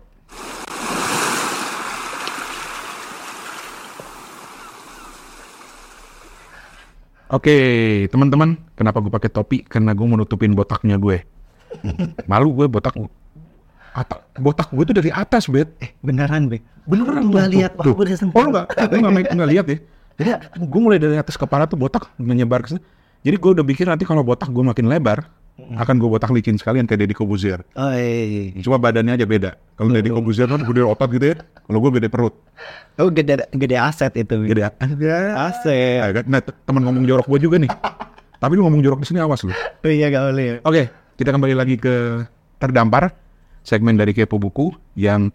Oke, 7.30 7.56
teman-teman, 8.12 8.60
kenapa 8.76 9.00
gue 9.00 9.14
pakai 9.16 9.32
topi? 9.32 9.64
Karena 9.64 9.96
gue 9.96 10.04
menutupin 10.04 10.52
botaknya 10.52 11.00
gue. 11.00 11.24
Malu 12.28 12.52
gue 12.52 12.68
botak. 12.68 12.98
Ata- 13.92 14.22
botak 14.38 14.70
gue 14.70 14.84
tuh 14.86 14.96
dari 14.96 15.10
atas, 15.10 15.48
bet. 15.48 15.70
eh, 15.80 15.92
beneran, 16.00 16.46
Be. 16.46 16.62
Beneran 16.86 17.28
tuh, 17.28 17.42
lihat. 17.48 17.74
tuh, 17.76 17.94
Wah, 17.94 18.02
udah. 18.02 18.16
Oh 18.32 18.42
lu 18.42 18.50
nggak, 18.52 18.66
lu 18.90 18.98
nggak, 19.02 19.14
nggak 19.36 19.50
lihat 19.50 19.66
ya? 19.68 19.78
Jadi 20.20 20.30
gue 20.60 20.82
mulai 20.82 21.00
dari 21.00 21.16
atas 21.16 21.36
kepala 21.36 21.64
tuh 21.64 21.80
botak 21.80 22.12
menyebar 22.18 22.62
ke 22.62 22.76
sini. 22.76 22.82
Jadi 23.20 23.36
gue 23.36 23.52
udah 23.56 23.66
pikir 23.66 23.86
nanti 23.88 24.04
kalau 24.04 24.24
botak 24.24 24.48
gue 24.48 24.64
makin 24.64 24.88
lebar, 24.88 25.28
akan 25.60 25.96
gue 25.96 26.08
botak 26.08 26.32
licin 26.32 26.56
sekalian 26.56 26.88
kayak 26.88 27.04
Deddy 27.04 27.16
Kobuzier. 27.16 27.64
Oh, 27.76 27.92
iya, 27.92 28.52
iya. 28.56 28.64
Cuma 28.64 28.80
badannya 28.80 29.16
aja 29.16 29.28
beda. 29.28 29.60
Kalau 29.76 29.92
Deddy 29.92 30.08
Kobuzier 30.08 30.48
kan 30.48 30.64
gede 30.64 30.82
otot 30.84 31.10
gitu 31.10 31.26
ya. 31.32 31.36
Kalau 31.68 31.80
gue 31.80 31.92
gede 32.00 32.08
perut. 32.08 32.32
Oh, 32.96 33.12
gede, 33.12 33.44
gede 33.52 33.76
aset 33.76 34.16
itu. 34.16 34.34
Be. 34.40 34.56
Gede. 34.56 34.64
Aset. 35.36 36.24
Nah, 36.28 36.40
te- 36.40 36.56
teman 36.64 36.82
ngomong 36.84 37.04
jorok 37.04 37.28
gue 37.28 37.40
juga 37.44 37.60
nih. 37.60 37.72
Tapi 38.40 38.52
lu 38.56 38.64
ngomong 38.64 38.80
jorok 38.80 39.04
di 39.04 39.08
sini 39.08 39.20
awas 39.20 39.44
lu. 39.44 39.52
Oh, 39.52 39.92
iya, 39.92 40.08
gak 40.08 40.32
boleh. 40.32 40.48
Oke, 40.64 40.82
kita 41.20 41.36
kembali 41.36 41.54
lagi 41.56 41.76
ke 41.76 42.24
terdampar 42.56 43.12
segmen 43.70 43.94
dari 44.02 44.18
Kepo 44.18 44.42
Buku 44.42 44.74
yang 44.98 45.30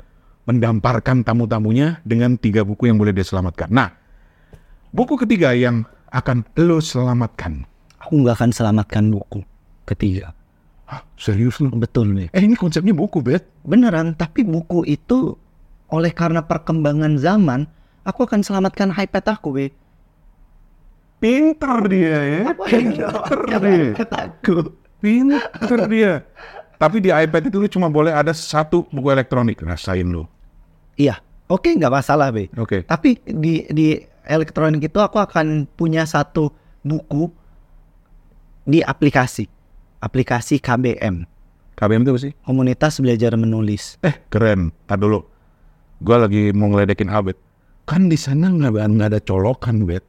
mendamparkan 0.50 1.22
tamu-tamunya 1.22 2.02
dengan 2.02 2.34
tiga 2.34 2.66
buku 2.66 2.90
yang 2.90 2.98
boleh 2.98 3.14
dia 3.14 3.22
selamatkan. 3.22 3.70
Nah, 3.70 3.94
buku 4.90 5.14
ketiga 5.22 5.54
yang 5.54 5.86
akan 6.10 6.42
lo 6.58 6.82
selamatkan. 6.82 7.62
Aku 8.02 8.26
nggak 8.26 8.42
akan 8.42 8.50
selamatkan 8.50 9.14
buku 9.14 9.46
ketiga. 9.86 10.34
Hah, 10.84 11.00
serius 11.16 11.62
lu? 11.62 11.72
Betul, 11.72 12.12
Be. 12.12 12.28
Eh, 12.34 12.42
ini 12.44 12.58
konsepnya 12.58 12.92
buku, 12.92 13.24
Bet. 13.24 13.48
Beneran, 13.64 14.12
tapi 14.18 14.44
buku 14.44 14.84
itu 14.84 15.38
oleh 15.88 16.12
karena 16.12 16.44
perkembangan 16.44 17.16
zaman, 17.16 17.64
aku 18.04 18.28
akan 18.28 18.44
selamatkan 18.44 18.92
iPad 18.92 19.38
aku, 19.38 19.48
Be. 19.54 19.66
Pinter 21.22 21.88
dia 21.88 22.18
ya. 22.20 22.42
Pinter 22.52 23.38
dia. 23.48 23.84
Pinter 25.00 25.80
dia. 25.88 26.14
Tapi 26.78 27.00
di 27.00 27.10
iPad 27.10 27.48
itu 27.48 27.56
lu 27.62 27.68
cuma 27.70 27.86
boleh 27.88 28.10
ada 28.10 28.34
satu 28.34 28.86
buku 28.90 29.08
elektronik. 29.14 29.62
Rasain 29.62 30.06
lu. 30.06 30.26
Iya, 30.94 31.18
oke 31.50 31.70
nggak 31.70 31.92
masalah, 31.92 32.30
Be. 32.30 32.50
Oke. 32.58 32.86
Tapi 32.86 33.18
di 33.24 33.66
di 33.70 33.98
elektronik 34.26 34.82
itu 34.86 34.98
aku 34.98 35.18
akan 35.18 35.66
punya 35.74 36.06
satu 36.06 36.50
buku 36.82 37.30
di 38.64 38.80
aplikasi. 38.80 39.46
Aplikasi 40.04 40.60
KBM, 40.60 41.24
KBM 41.74 42.06
itu 42.06 42.10
apa 42.14 42.20
sih? 42.22 42.32
Komunitas 42.46 43.02
Belajar 43.02 43.34
Menulis. 43.34 43.98
Eh, 44.06 44.14
keren. 44.30 44.70
Tar 44.86 45.02
dulu. 45.02 45.26
Gua 45.98 46.22
lagi 46.22 46.54
mau 46.54 46.70
ngeledekin 46.70 47.10
Albert. 47.10 47.38
Kan 47.84 48.08
di 48.08 48.16
sana 48.16 48.48
nggak 48.48 49.10
ada 49.10 49.18
colokan, 49.20 49.82
Bet. 49.84 50.06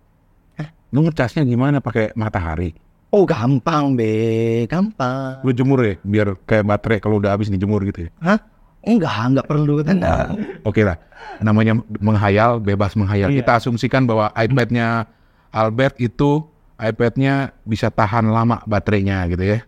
Eh, 0.62 0.70
lu 0.94 1.04
ngecasnya 1.04 1.44
gimana 1.44 1.82
pakai 1.82 2.14
matahari? 2.14 2.72
Oh, 3.14 3.24
gampang, 3.24 3.96
Be. 3.96 4.66
Gampang. 4.68 5.40
Lu 5.46 5.52
jemur 5.56 5.80
ya, 5.86 5.96
biar 6.02 6.28
kayak 6.44 6.66
baterai 6.66 7.00
kalau 7.00 7.22
udah 7.22 7.38
habis 7.38 7.48
dijemur 7.48 7.82
gitu 7.88 8.08
ya. 8.08 8.12
Hah? 8.20 8.40
Enggak, 8.86 9.14
enggak 9.18 9.48
perlu. 9.50 9.82
Tenang. 9.82 10.62
Oke 10.62 10.86
lah, 10.86 11.02
namanya 11.42 11.82
menghayal, 12.02 12.62
bebas 12.62 12.94
menghayal. 12.94 13.34
Iya. 13.34 13.42
Kita 13.42 13.58
asumsikan 13.58 14.06
bahwa 14.06 14.30
iPad-nya 14.38 15.10
Albert 15.50 15.98
itu 15.98 16.46
iPad-nya 16.78 17.56
bisa 17.66 17.90
tahan 17.90 18.30
lama 18.30 18.62
baterainya 18.70 19.26
gitu 19.32 19.58
ya. 19.58 19.60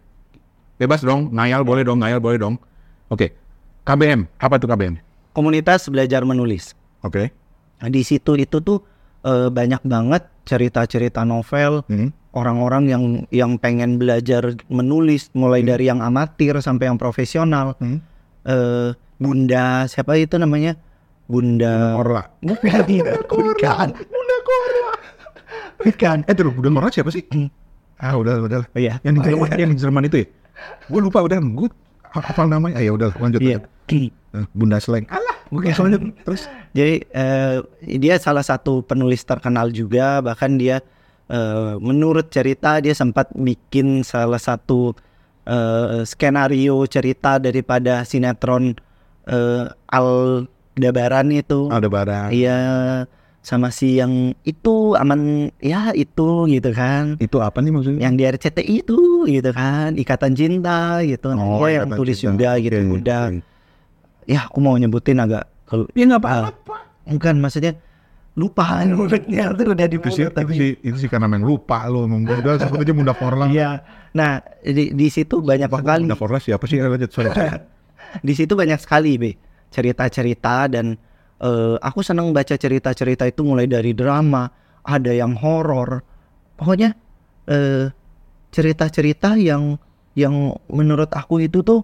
Bebas 0.78 1.02
dong, 1.02 1.34
ngayal 1.34 1.66
boleh 1.66 1.82
dong, 1.82 2.06
ngayal 2.06 2.22
boleh 2.22 2.38
dong. 2.38 2.62
Oke, 3.10 3.34
KBM, 3.88 4.30
apa 4.38 4.62
tuh 4.62 4.70
KBM? 4.70 5.02
Komunitas 5.34 5.90
Belajar 5.90 6.22
Menulis. 6.22 6.78
Oke. 7.02 7.34
Nah, 7.82 7.90
di 7.90 8.06
situ 8.06 8.38
itu 8.38 8.62
tuh 8.62 8.84
eh, 9.26 9.50
banyak 9.50 9.82
banget 9.82 10.30
cerita-cerita 10.48 11.22
novel 11.22 11.84
Hmm. 11.86 12.16
orang-orang 12.32 12.84
yang 12.88 13.04
yang 13.30 13.60
pengen 13.60 14.00
belajar 14.00 14.56
menulis 14.68 15.28
mulai 15.36 15.62
dari 15.62 15.86
yang 15.86 16.00
amatir 16.00 16.56
sampai 16.58 16.88
yang 16.88 16.96
profesional. 16.96 17.76
Hmm. 17.78 18.00
Eh, 18.48 18.96
Bunda 19.18 19.84
siapa 19.86 20.16
itu 20.16 20.40
namanya? 20.40 20.80
Bunda 21.28 21.98
Korla. 22.00 22.24
Bukan, 22.40 22.80
bukan. 23.28 23.88
Bunda 23.92 24.38
Korla. 24.42 24.92
Bukan. 25.78 26.18
Eh 26.24 26.34
terus 26.34 26.54
Bunda 26.56 26.70
Korla 26.72 26.90
siapa 26.90 27.12
sih? 27.12 27.28
Ah 27.98 28.16
udah 28.16 28.40
udah. 28.40 28.64
Oh 28.72 28.80
iya. 28.80 29.02
Yang 29.02 29.14
di 29.20 29.22
Jerman, 29.28 29.48
yang 29.58 29.72
di 29.74 29.78
Jerman 29.78 30.04
itu 30.06 30.18
ya? 30.24 30.28
Gue 30.88 31.02
lupa 31.02 31.20
udah, 31.22 31.38
gue 31.38 31.70
hafal 32.14 32.48
namanya. 32.48 32.78
Ah, 32.80 32.84
ya 32.86 32.92
udah 32.94 33.10
lanjut. 33.18 33.42
Iya. 33.42 33.60
lanjut. 33.60 34.14
Eh, 34.38 34.46
Bunda 34.54 34.78
Sleng. 34.78 35.06
Bukan 35.50 35.72
soalnya 35.74 36.00
terus. 36.24 36.46
Jadi 36.76 37.04
eh, 37.10 37.58
dia 37.98 38.16
salah 38.20 38.44
satu 38.44 38.84
penulis 38.84 39.24
terkenal 39.24 39.72
juga, 39.72 40.20
bahkan 40.20 40.60
dia 40.60 40.84
eh, 41.32 41.74
menurut 41.80 42.30
cerita 42.32 42.80
dia 42.84 42.94
sempat 42.96 43.32
bikin 43.34 44.04
salah 44.04 44.40
satu 44.40 44.94
eh, 45.48 46.04
skenario 46.04 46.84
cerita 46.88 47.40
daripada 47.40 48.04
sinetron 48.04 48.76
eh, 49.28 49.66
Aldebaran 49.92 51.32
itu. 51.32 51.72
Ada 51.72 51.88
barang. 51.88 52.30
Iya, 52.36 52.60
sama 53.48 53.72
si 53.72 53.96
yang 53.96 54.36
itu 54.44 54.92
aman 55.00 55.48
ya 55.64 55.96
itu 55.96 56.52
gitu 56.52 56.70
kan. 56.76 57.16
Itu 57.16 57.40
apa 57.40 57.64
nih 57.64 57.72
maksudnya? 57.72 58.02
Yang 58.04 58.14
di 58.14 58.24
RCTI 58.28 58.74
itu 58.84 59.00
gitu 59.32 59.52
kan, 59.56 59.96
Ikatan 59.96 60.36
Cinta 60.36 61.00
gitu. 61.08 61.32
Oh, 61.32 61.64
dia 61.64 61.80
yang 61.80 61.96
tulis 61.96 62.20
Cinta. 62.20 62.36
juga 62.36 62.50
gitu. 62.60 62.76
Oke, 62.76 63.00
Udah 63.00 63.24
oke. 63.32 63.57
Ya 64.28 64.46
aku 64.46 64.60
mau 64.60 64.76
nyebutin 64.76 65.18
agak 65.24 65.48
kalau 65.64 65.88
Ya 65.96 66.04
nggak 66.06 66.24
Ah, 66.28 66.52
bukan 67.08 67.36
maksudnya 67.40 67.80
lupa 68.38 68.84
mulutnya 68.94 69.50
itu 69.50 69.64
udah 69.66 69.88
di 69.90 69.98
mulut 69.98 70.30
tapi 70.36 70.52
itu 70.54 70.60
sih, 70.62 70.72
itu 70.86 70.98
sih 71.02 71.10
karena 71.10 71.26
memang 71.26 71.48
lupa 71.48 71.90
lo. 71.90 72.06
Memang 72.06 72.28
udah 72.30 72.62
sebut 72.62 72.86
aja 72.86 72.94
Bunda 72.94 73.16
Korla. 73.18 73.50
iya 73.50 73.82
nah 74.14 74.38
di 74.62 74.94
di 74.94 75.08
situ 75.10 75.42
banyak 75.42 75.72
sekali 75.72 76.06
Bunda 76.06 76.20
Korla 76.20 76.38
siapa 76.38 76.64
sih? 76.70 76.78
Lanjut, 76.78 77.10
sorry. 77.10 77.34
di 78.28 78.34
situ 78.38 78.54
banyak 78.54 78.78
sekali 78.78 79.18
be 79.18 79.32
cerita-cerita 79.74 80.70
dan 80.70 80.96
eh, 81.42 81.76
aku 81.82 82.00
senang 82.06 82.30
baca 82.32 82.54
cerita-cerita 82.56 83.26
itu 83.26 83.42
mulai 83.42 83.66
dari 83.66 83.92
drama 83.98 84.48
ada 84.86 85.12
yang 85.12 85.34
horor 85.36 86.00
pokoknya 86.56 86.94
eh, 87.50 87.90
cerita-cerita 88.54 89.36
yang 89.36 89.76
yang 90.18 90.56
menurut 90.72 91.12
aku 91.14 91.42
itu 91.44 91.62
tuh 91.66 91.82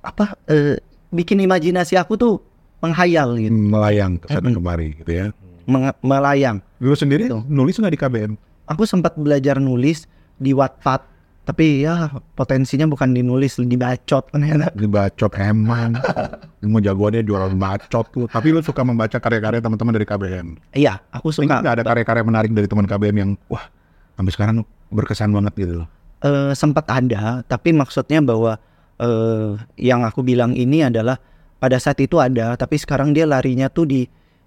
apa 0.00 0.36
eh, 0.48 0.78
bikin 1.10 1.38
imajinasi 1.38 1.94
aku 1.94 2.14
tuh 2.14 2.34
menghayal 2.78 3.36
gitu 3.36 3.52
Melayang 3.52 4.16
ke 4.16 4.26
sana 4.26 4.48
kemari 4.48 4.94
gitu 4.94 5.10
ya. 5.10 5.26
menge- 5.64 5.98
melayang 6.00 6.58
Lu 6.78 6.94
sendiri 6.94 7.26
Tuh. 7.26 7.44
nulis 7.44 7.76
nggak 7.76 7.92
di 7.92 8.00
KBM? 8.00 8.32
aku 8.64 8.82
sempat 8.84 9.14
belajar 9.14 9.58
nulis 9.58 10.06
di 10.36 10.50
Wattpad 10.50 11.02
tapi 11.42 11.82
ya 11.82 12.06
potensinya 12.32 12.86
bukan 12.86 13.10
dinulis 13.10 13.58
dibacot 13.58 14.30
ternyata 14.30 14.70
Dibacot 14.78 15.32
emang. 15.36 15.98
Mau 16.62 16.78
jagoannya 16.78 17.20
jualan 17.20 17.50
bacot 17.52 18.06
tuh. 18.06 18.26
Tapi 18.28 18.48
lu 18.48 18.60
suka 18.60 18.80
membaca 18.80 19.16
karya-karya 19.16 19.58
teman-teman 19.58 19.90
dari 19.90 20.06
KBM. 20.06 20.46
iya 20.70 21.02
aku 21.10 21.32
Ini 21.32 21.36
suka 21.42 21.54
nggak 21.58 21.74
ada 21.74 21.84
karya-karya 21.84 22.22
menarik 22.22 22.50
dari 22.52 22.64
teman 22.64 22.86
KBM 22.86 23.16
yang 23.18 23.30
wah 23.46 23.66
sampai 24.14 24.30
sekarang 24.30 24.56
berkesan 24.88 25.30
banget 25.30 25.52
gitu 25.58 25.74
loh. 25.82 25.88
Eh, 26.20 26.52
sempat 26.52 26.86
ada 26.86 27.42
tapi 27.42 27.72
maksudnya 27.72 28.20
bahwa 28.20 28.54
eh, 29.00 29.56
yang 29.80 30.04
aku 30.04 30.20
bilang 30.20 30.52
ini 30.52 30.84
adalah 30.84 31.16
pada 31.60 31.76
saat 31.76 32.00
itu 32.00 32.20
ada 32.20 32.56
tapi 32.56 32.76
sekarang 32.76 33.16
dia 33.16 33.24
larinya 33.24 33.72
tuh 33.72 33.88
di 33.88 34.02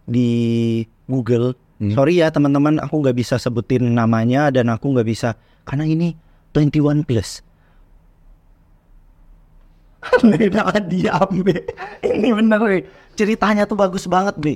di 0.06 0.30
Google. 1.10 1.58
Hmm. 1.82 1.90
sorry 1.90 2.22
ya 2.22 2.30
teman-teman 2.30 2.78
aku 2.80 3.02
nggak 3.02 3.18
bisa 3.18 3.36
sebutin 3.42 3.98
namanya 3.98 4.54
dan 4.54 4.70
aku 4.70 4.94
nggak 4.94 5.10
bisa 5.10 5.34
karena 5.66 5.90
ini 5.90 6.14
21 6.54 7.02
plus. 7.04 7.42
Diam 10.92 11.32
be. 11.42 11.66
Ini 12.06 12.30
bener 12.36 12.62
be. 12.62 12.80
Ceritanya 13.18 13.66
tuh 13.66 13.80
bagus 13.80 14.06
banget 14.06 14.38
be. 14.38 14.54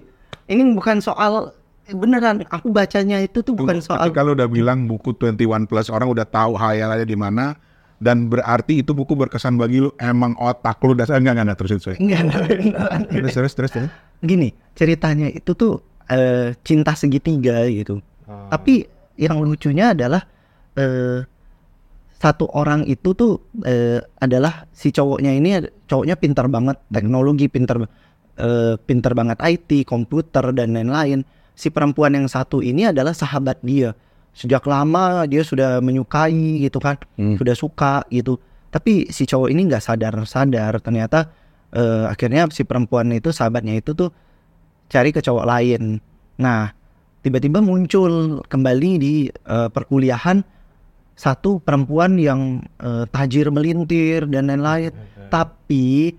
Ini 0.47 0.61
bukan 0.77 1.01
soal 1.01 1.57
Beneran 1.87 2.43
Aku 2.51 2.67
bacanya 2.67 3.23
itu 3.23 3.39
tuh 3.39 3.55
bukan 3.55 3.79
Tapi 3.79 3.87
soal 3.87 4.07
kalau 4.11 4.35
udah 4.35 4.51
bilang 4.51 4.91
buku 4.91 5.15
21 5.15 5.71
plus 5.71 5.87
orang 5.87 6.11
udah 6.11 6.27
tahu 6.27 6.59
hayalannya 6.59 7.07
di 7.07 7.15
mana 7.15 7.55
dan 7.97 8.29
berarti 8.29 8.85
itu 8.85 8.93
buku 8.93 9.17
berkesan 9.17 9.57
bagi 9.57 9.81
lu. 9.81 9.89
Emang 9.97 10.37
otak 10.37 10.77
lu 10.85 10.93
dasar 10.93 11.17
enggak 11.17 11.37
enggak, 11.37 11.45
enggak 11.45 11.57
terus 11.57 11.71
terus 11.81 11.97
Enggak 11.97 12.21
beneran 12.29 13.01
terus 13.09 13.33
terus 13.33 13.53
terus, 13.53 13.71
terus. 13.73 13.91
gini 14.21 14.49
ceritanya 14.73 15.29
itu 15.29 15.53
tuh 15.53 15.81
eh, 16.09 16.53
cinta 16.61 16.93
segitiga 16.97 17.65
gitu. 17.69 18.01
Ah. 18.27 18.51
tapi 18.51 18.83
yang 19.15 19.39
lucunya 19.39 19.95
adalah 19.95 20.27
eh, 20.75 21.23
satu 22.17 22.49
orang 22.51 22.83
itu 22.89 23.13
tuh 23.13 23.39
eh, 23.63 24.01
adalah 24.17 24.65
si 24.73 24.89
cowoknya 24.89 25.31
ini 25.37 25.63
cowoknya 25.85 26.17
pintar 26.17 26.49
banget 26.49 26.77
teknologi 26.89 27.45
pintar 27.47 27.85
eh, 28.37 28.75
pintar 28.81 29.13
banget 29.13 29.37
IT 29.41 29.85
komputer 29.85 30.53
dan 30.53 30.73
lain-lain. 30.73 31.21
Si 31.57 31.73
perempuan 31.73 32.13
yang 32.13 32.29
satu 32.29 32.61
ini 32.61 32.85
adalah 32.85 33.17
sahabat 33.17 33.57
dia 33.65 33.97
sejak 34.37 34.61
lama 34.69 35.25
dia 35.25 35.41
sudah 35.41 35.81
menyukai 35.81 36.61
gitu 36.61 36.77
kan 36.77 37.01
Hmm. 37.17 37.41
sudah 37.41 37.57
suka 37.57 38.05
gitu. 38.13 38.37
Tapi 38.69 39.09
si 39.09 39.25
cowok 39.25 39.49
ini 39.49 39.65
nggak 39.65 39.81
sadar 39.81 40.13
sadar 40.29 40.77
ternyata 40.77 41.33
eh, 41.73 42.05
akhirnya 42.05 42.45
si 42.53 42.61
perempuan 42.61 43.09
itu 43.09 43.33
sahabatnya 43.33 43.81
itu 43.81 43.97
tuh 43.97 44.13
cari 44.87 45.09
ke 45.09 45.25
cowok 45.25 45.45
lain. 45.49 45.97
Nah 46.37 46.69
tiba-tiba 47.25 47.65
muncul 47.65 48.45
kembali 48.45 48.91
di 49.01 49.13
eh, 49.25 49.69
perkuliahan 49.73 50.45
satu 51.17 51.57
perempuan 51.57 52.21
yang 52.21 52.61
eh, 52.77 53.09
tajir 53.09 53.49
melintir 53.49 54.29
dan 54.29 54.53
lain-lain. 54.53 54.93
Tapi 55.33 56.13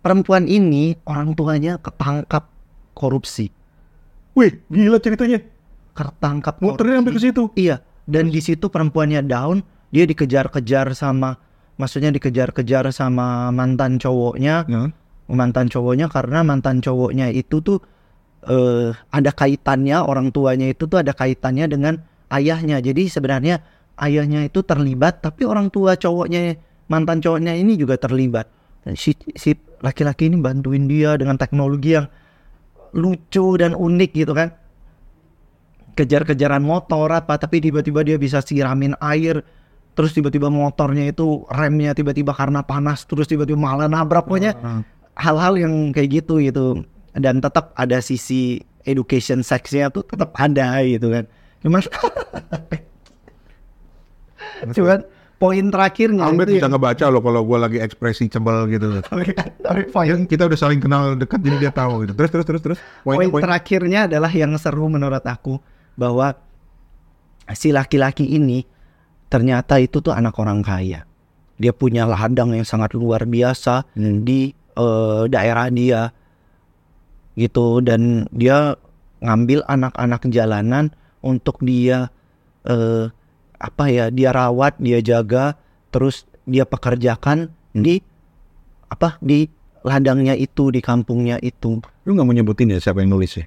perempuan 0.00 0.46
ini 0.46 0.94
orang 1.04 1.34
tuanya 1.34 1.82
ketangkap 1.82 2.46
korupsi. 2.94 3.50
Wih, 4.32 4.62
gila 4.70 5.02
ceritanya. 5.02 5.42
Ketangkap 5.96 6.60
Muternya 6.60 7.00
sampai 7.00 7.12
ke 7.16 7.20
situ. 7.24 7.42
Iya, 7.56 7.80
dan 8.04 8.28
di 8.28 8.40
situ 8.44 8.68
perempuannya 8.68 9.24
down, 9.24 9.64
dia 9.90 10.04
dikejar-kejar 10.04 10.92
sama 10.92 11.40
maksudnya 11.80 12.12
dikejar-kejar 12.12 12.88
sama 12.92 13.48
mantan 13.52 13.96
cowoknya, 14.00 14.68
Ya. 14.68 14.92
mantan 15.32 15.66
cowoknya 15.72 16.12
karena 16.12 16.44
mantan 16.44 16.84
cowoknya 16.84 17.32
itu 17.32 17.60
tuh 17.64 17.80
eh 18.46 18.94
ada 19.10 19.30
kaitannya 19.34 19.98
orang 19.98 20.30
tuanya 20.30 20.70
itu 20.70 20.86
tuh 20.86 21.02
ada 21.02 21.10
kaitannya 21.16 21.66
dengan 21.66 21.98
ayahnya. 22.30 22.78
Jadi 22.78 23.10
sebenarnya 23.10 23.58
ayahnya 23.98 24.46
itu 24.46 24.62
terlibat 24.62 25.24
tapi 25.24 25.42
orang 25.48 25.72
tua 25.72 25.98
cowoknya 25.98 26.54
mantan 26.86 27.18
cowoknya 27.18 27.58
ini 27.58 27.74
juga 27.74 27.98
terlibat. 27.98 28.46
Dan 28.86 28.94
si 28.94 29.18
si 29.34 29.50
laki-laki 29.82 30.30
ini 30.30 30.38
bantuin 30.38 30.86
dia 30.86 31.18
dengan 31.18 31.34
teknologi 31.36 31.98
yang 31.98 32.06
lucu 32.96 33.58
dan 33.60 33.74
unik 33.76 34.10
gitu 34.14 34.32
kan 34.32 34.54
kejar-kejaran 35.96 36.60
motor 36.60 37.08
apa 37.08 37.34
tapi 37.36 37.58
tiba-tiba 37.58 38.04
dia 38.04 38.14
bisa 38.14 38.38
siramin 38.38 38.92
air 39.00 39.40
terus 39.96 40.12
tiba-tiba 40.12 40.46
motornya 40.46 41.08
itu 41.08 41.42
remnya 41.48 41.96
tiba-tiba 41.96 42.36
karena 42.36 42.60
panas 42.60 43.08
terus 43.08 43.24
tiba-tiba 43.24 43.56
malah 43.56 43.88
nabrak 43.88 44.28
pokoknya 44.28 44.52
Ah. 44.60 44.84
hal-hal 45.16 45.56
yang 45.56 45.72
kayak 45.90 46.20
gitu 46.20 46.36
gitu 46.38 46.84
dan 47.16 47.40
tetap 47.40 47.72
ada 47.72 47.96
sisi 47.98 48.60
education 48.84 49.40
seksnya 49.40 49.88
tuh 49.88 50.04
tetap 50.04 50.36
ada 50.36 50.84
gitu 50.84 51.08
kan 51.08 51.24
cuman 51.64 51.80
cuman 54.76 55.00
poin 55.36 55.64
terakhirnya 55.68 56.24
Albert 56.24 56.48
itu 56.48 56.56
bisa 56.60 56.68
ngebaca 56.68 57.04
loh 57.08 57.20
kalau 57.20 57.40
gue 57.44 57.58
lagi 57.60 57.78
ekspresi 57.80 58.28
cebel 58.28 58.68
gitu. 58.72 59.04
tapi 59.64 59.84
poin 59.92 60.24
Kita 60.24 60.48
udah 60.48 60.56
saling 60.56 60.80
kenal 60.80 61.12
dekat 61.12 61.44
jadi 61.44 61.56
dia 61.60 61.72
tahu 61.72 62.08
gitu. 62.08 62.16
Terus 62.16 62.30
terus 62.32 62.46
terus 62.48 62.62
terus. 62.64 62.78
Poin 63.04 63.20
Poin 63.20 63.28
poin. 63.28 63.42
terakhirnya 63.44 64.08
adalah 64.08 64.32
yang 64.32 64.56
seru 64.56 64.88
menurut 64.88 65.20
aku 65.20 65.60
bahwa 65.96 66.36
si 67.52 67.72
laki-laki 67.72 68.24
ini 68.24 68.62
ternyata 69.26 69.80
itu 69.82 69.98
tuh 69.98 70.14
anak 70.14 70.36
orang 70.38 70.62
kaya. 70.62 71.04
Dia 71.56 71.72
punya 71.72 72.04
ladang 72.04 72.52
yang 72.52 72.68
sangat 72.68 72.92
luar 72.92 73.24
biasa 73.24 73.88
di 73.96 74.52
eh, 74.76 75.22
daerah 75.26 75.72
dia 75.72 76.12
gitu 77.36 77.84
dan 77.84 78.28
dia 78.32 78.76
ngambil 79.20 79.64
anak-anak 79.68 80.22
jalanan 80.28 80.92
untuk 81.24 81.60
dia 81.64 82.12
eh, 82.68 83.08
apa 83.56 83.84
ya 83.88 84.12
dia 84.12 84.32
rawat 84.36 84.76
dia 84.80 85.00
jaga 85.00 85.56
terus 85.88 86.28
dia 86.44 86.68
pekerjakan 86.68 87.52
di 87.72 88.00
apa 88.92 89.16
di 89.24 89.48
ladangnya 89.80 90.36
itu 90.36 90.68
di 90.68 90.80
kampungnya 90.84 91.40
itu 91.40 91.80
Lu 92.06 92.14
nggak 92.14 92.26
mau 92.26 92.36
nyebutin 92.36 92.70
ya 92.70 92.78
siapa 92.78 93.02
yang 93.02 93.16
nulis 93.16 93.40
ya? 93.40 93.44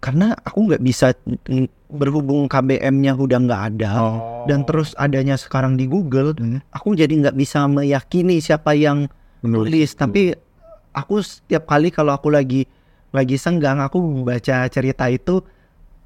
Karena 0.00 0.32
aku 0.40 0.72
nggak 0.72 0.82
bisa 0.82 1.12
berhubung 1.90 2.48
KBM-nya 2.48 3.12
udah 3.14 3.38
nggak 3.44 3.62
ada 3.74 3.90
Oh. 4.00 4.18
dan 4.48 4.64
terus 4.64 4.96
adanya 4.96 5.36
sekarang 5.36 5.76
di 5.76 5.84
Google 5.84 6.32
Hmm. 6.34 6.64
aku 6.72 6.96
jadi 6.96 7.10
nggak 7.10 7.36
bisa 7.36 7.66
meyakini 7.66 8.40
siapa 8.40 8.72
yang 8.72 9.06
menulis. 9.44 9.68
nulis 9.68 9.90
tapi 9.92 10.22
aku 10.92 11.20
setiap 11.20 11.68
kali 11.68 11.92
kalau 11.92 12.14
aku 12.14 12.32
lagi 12.32 12.64
lagi 13.10 13.36
senggang 13.36 13.82
aku 13.82 14.00
baca 14.22 14.70
cerita 14.70 15.10
itu 15.10 15.42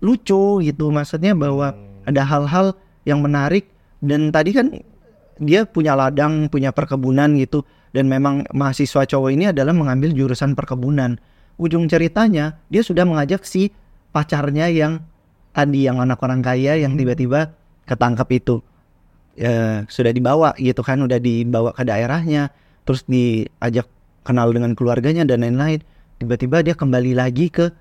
lucu 0.01 0.61
gitu 0.61 0.91
maksudnya 0.91 1.37
bahwa 1.37 1.73
ada 2.05 2.23
hal-hal 2.25 2.75
yang 3.05 3.21
menarik 3.21 3.69
dan 4.01 4.33
tadi 4.33 4.51
kan 4.53 4.69
dia 5.39 5.65
punya 5.65 5.93
ladang 5.95 6.49
punya 6.49 6.73
perkebunan 6.73 7.37
gitu 7.37 7.65
dan 7.93 8.09
memang 8.09 8.49
mahasiswa 8.51 9.05
cowok 9.07 9.31
ini 9.31 9.53
adalah 9.53 9.73
mengambil 9.77 10.11
jurusan 10.11 10.57
perkebunan 10.57 11.21
ujung 11.61 11.87
ceritanya 11.87 12.59
dia 12.67 12.83
sudah 12.83 13.07
mengajak 13.07 13.45
si 13.47 13.71
pacarnya 14.15 14.71
yang 14.71 15.03
tadi 15.51 15.91
yang 15.91 15.99
anak 15.99 16.23
orang 16.23 16.39
kaya 16.39 16.79
yang 16.79 16.95
tiba-tiba 16.95 17.51
ketangkap 17.83 18.31
itu 18.31 18.63
ya, 19.35 19.83
sudah 19.91 20.15
dibawa 20.15 20.55
gitu 20.57 20.87
kan 20.87 21.03
udah 21.03 21.19
dibawa 21.19 21.75
ke 21.75 21.83
daerahnya 21.83 22.55
terus 22.87 23.03
diajak 23.11 23.91
kenal 24.23 24.55
dengan 24.55 24.79
keluarganya 24.79 25.27
dan 25.27 25.43
lain-lain 25.43 25.83
tiba-tiba 26.23 26.63
dia 26.63 26.79
kembali 26.79 27.19
lagi 27.19 27.51
ke 27.51 27.75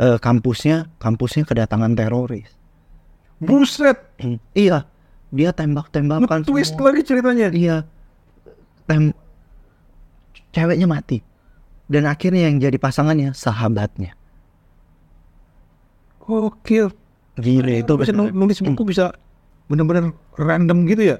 eh, 0.00 0.18
kampusnya 0.18 0.88
kampusnya 0.96 1.44
kedatangan 1.44 1.92
teroris 1.92 2.48
Buset. 3.44 4.00
iya 4.56 4.88
dia 5.34 5.50
tembak-tembakan 5.52 6.46
Twist 6.46 6.78
semua. 6.78 6.88
lagi 6.94 7.02
ceritanya. 7.04 7.48
iya 7.52 7.76
tem 8.88 9.12
ceweknya 10.56 10.86
mati 10.88 11.20
dan 11.90 12.08
akhirnya 12.08 12.48
yang 12.48 12.56
jadi 12.62 12.78
pasangannya 12.80 13.36
sahabatnya 13.36 14.16
Gokil. 16.24 16.86
gila 17.34 17.82
itu 17.82 17.92
bisa 17.94 18.12
nulis 18.14 18.58
buku 18.58 18.82
bisa 18.84 19.10
bener-bener 19.66 20.10
random 20.34 20.86
gitu 20.86 21.02
ya? 21.04 21.18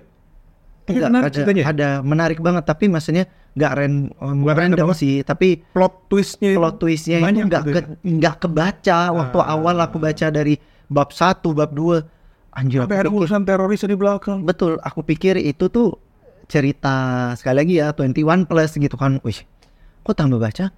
Enggak, 0.85 1.09
menarik 1.09 1.25
ada, 1.25 1.33
ceritanya. 1.33 1.63
ada 1.65 1.89
menarik 2.01 2.39
banget 2.39 2.65
tapi 2.65 2.85
maksudnya 2.87 3.25
nggak 3.57 3.73
ran, 3.73 3.95
Nggak 4.13 4.55
random 4.55 4.79
random 4.85 4.89
sih 4.93 5.25
tapi 5.25 5.65
Plot 5.73 6.07
twistnya 6.07 6.53
plot 6.53 6.77
twistnya 6.77 7.25
itu 7.25 7.41
nggak 7.43 7.63
gitu 7.63 7.73
ke, 7.73 7.81
ya. 7.81 7.85
nggak 8.05 8.35
kebaca 8.39 8.99
waktu 9.11 9.39
Ah. 9.41 9.47
awal 9.51 9.77
aku 9.81 9.97
baca 9.97 10.27
dari 10.29 10.55
bab 10.87 11.09
1, 11.09 11.41
bab 11.51 11.73
2 11.73 12.05
anjir 12.53 12.85
Sampai 12.85 13.01
ada 13.01 13.09
urusan 13.09 13.43
teroris 13.43 13.81
di 13.81 13.97
belakang. 13.97 14.45
betul 14.45 14.77
aku 14.79 15.01
pikir 15.03 15.35
itu 15.37 15.67
tuh 15.67 15.97
cerita 16.45 16.95
sekali 17.33 17.57
lagi 17.57 17.75
ya 17.81 17.91
21 17.91 18.45
plus 18.45 18.77
gitu 18.77 18.95
kan 18.95 19.17
wih 19.25 19.41
kok 20.05 20.15
tambah 20.15 20.37
baca 20.37 20.69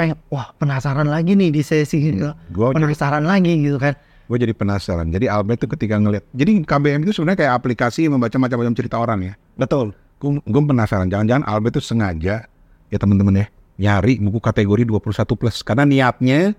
pengen 0.00 0.16
wah 0.32 0.56
penasaran 0.56 1.04
lagi 1.04 1.36
nih 1.36 1.52
di 1.52 1.60
sesi 1.60 2.08
Gua 2.48 2.72
penasaran 2.72 3.20
lagi 3.28 3.60
gitu 3.60 3.76
kan 3.76 3.92
gue 4.30 4.38
jadi 4.46 4.54
penasaran. 4.54 5.10
Jadi 5.10 5.26
Albert 5.26 5.66
tuh 5.66 5.74
ketika 5.74 5.98
ngeliat, 5.98 6.22
jadi 6.30 6.62
KBM 6.62 7.02
itu 7.02 7.18
sebenarnya 7.18 7.42
kayak 7.42 7.54
aplikasi 7.58 8.06
membaca 8.06 8.38
macam-macam 8.38 8.78
cerita 8.78 9.02
orang 9.02 9.26
ya. 9.26 9.34
betul 9.58 9.90
Gue 10.22 10.62
penasaran, 10.62 11.10
jangan-jangan 11.10 11.42
Albert 11.50 11.82
tuh 11.82 11.84
sengaja 11.84 12.46
ya 12.94 12.98
teman-teman 13.02 13.42
ya 13.42 13.46
nyari 13.74 14.22
buku 14.22 14.38
kategori 14.38 14.86
21 14.86 15.34
plus 15.34 15.66
karena 15.66 15.82
niatnya 15.82 16.54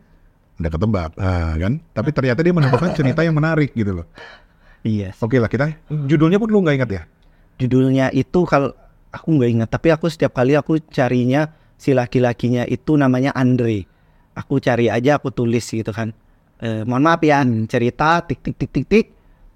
udah 0.59 0.67
ketebak, 0.67 1.11
ah, 1.15 1.55
kan? 1.55 1.79
Tapi 1.95 2.09
ternyata 2.11 2.43
dia 2.43 2.51
menemukan 2.51 2.91
cerita 2.99 3.23
yang 3.23 3.39
menarik 3.39 3.71
gitu 3.71 4.03
loh. 4.03 4.05
iya 4.83 5.15
Oke 5.23 5.39
lah 5.39 5.47
kita, 5.47 5.71
judulnya 5.87 6.43
pun 6.43 6.51
lu 6.51 6.59
nggak 6.59 6.75
ingat 6.75 6.91
ya? 6.91 7.01
judulnya 7.61 8.09
itu 8.09 8.41
kalau 8.49 8.73
aku 9.13 9.27
nggak 9.37 9.49
ingat 9.53 9.69
tapi 9.69 9.93
aku 9.93 10.09
setiap 10.09 10.33
kali 10.33 10.57
aku 10.57 10.81
carinya 10.89 11.53
si 11.81 11.97
laki-lakinya 11.97 12.69
itu 12.69 12.93
namanya 12.93 13.33
Andre. 13.33 13.89
Aku 14.37 14.61
cari 14.61 14.93
aja 14.93 15.17
aku 15.17 15.33
tulis 15.33 15.65
gitu 15.65 15.89
kan. 15.89 16.13
Eh, 16.61 16.85
mohon 16.85 17.01
maaf 17.01 17.25
ya 17.25 17.41
cerita 17.65 18.21
tik 18.21 18.45
tik 18.45 18.55
tik 18.61 18.69
tik 18.69 18.85
tik. 18.85 19.05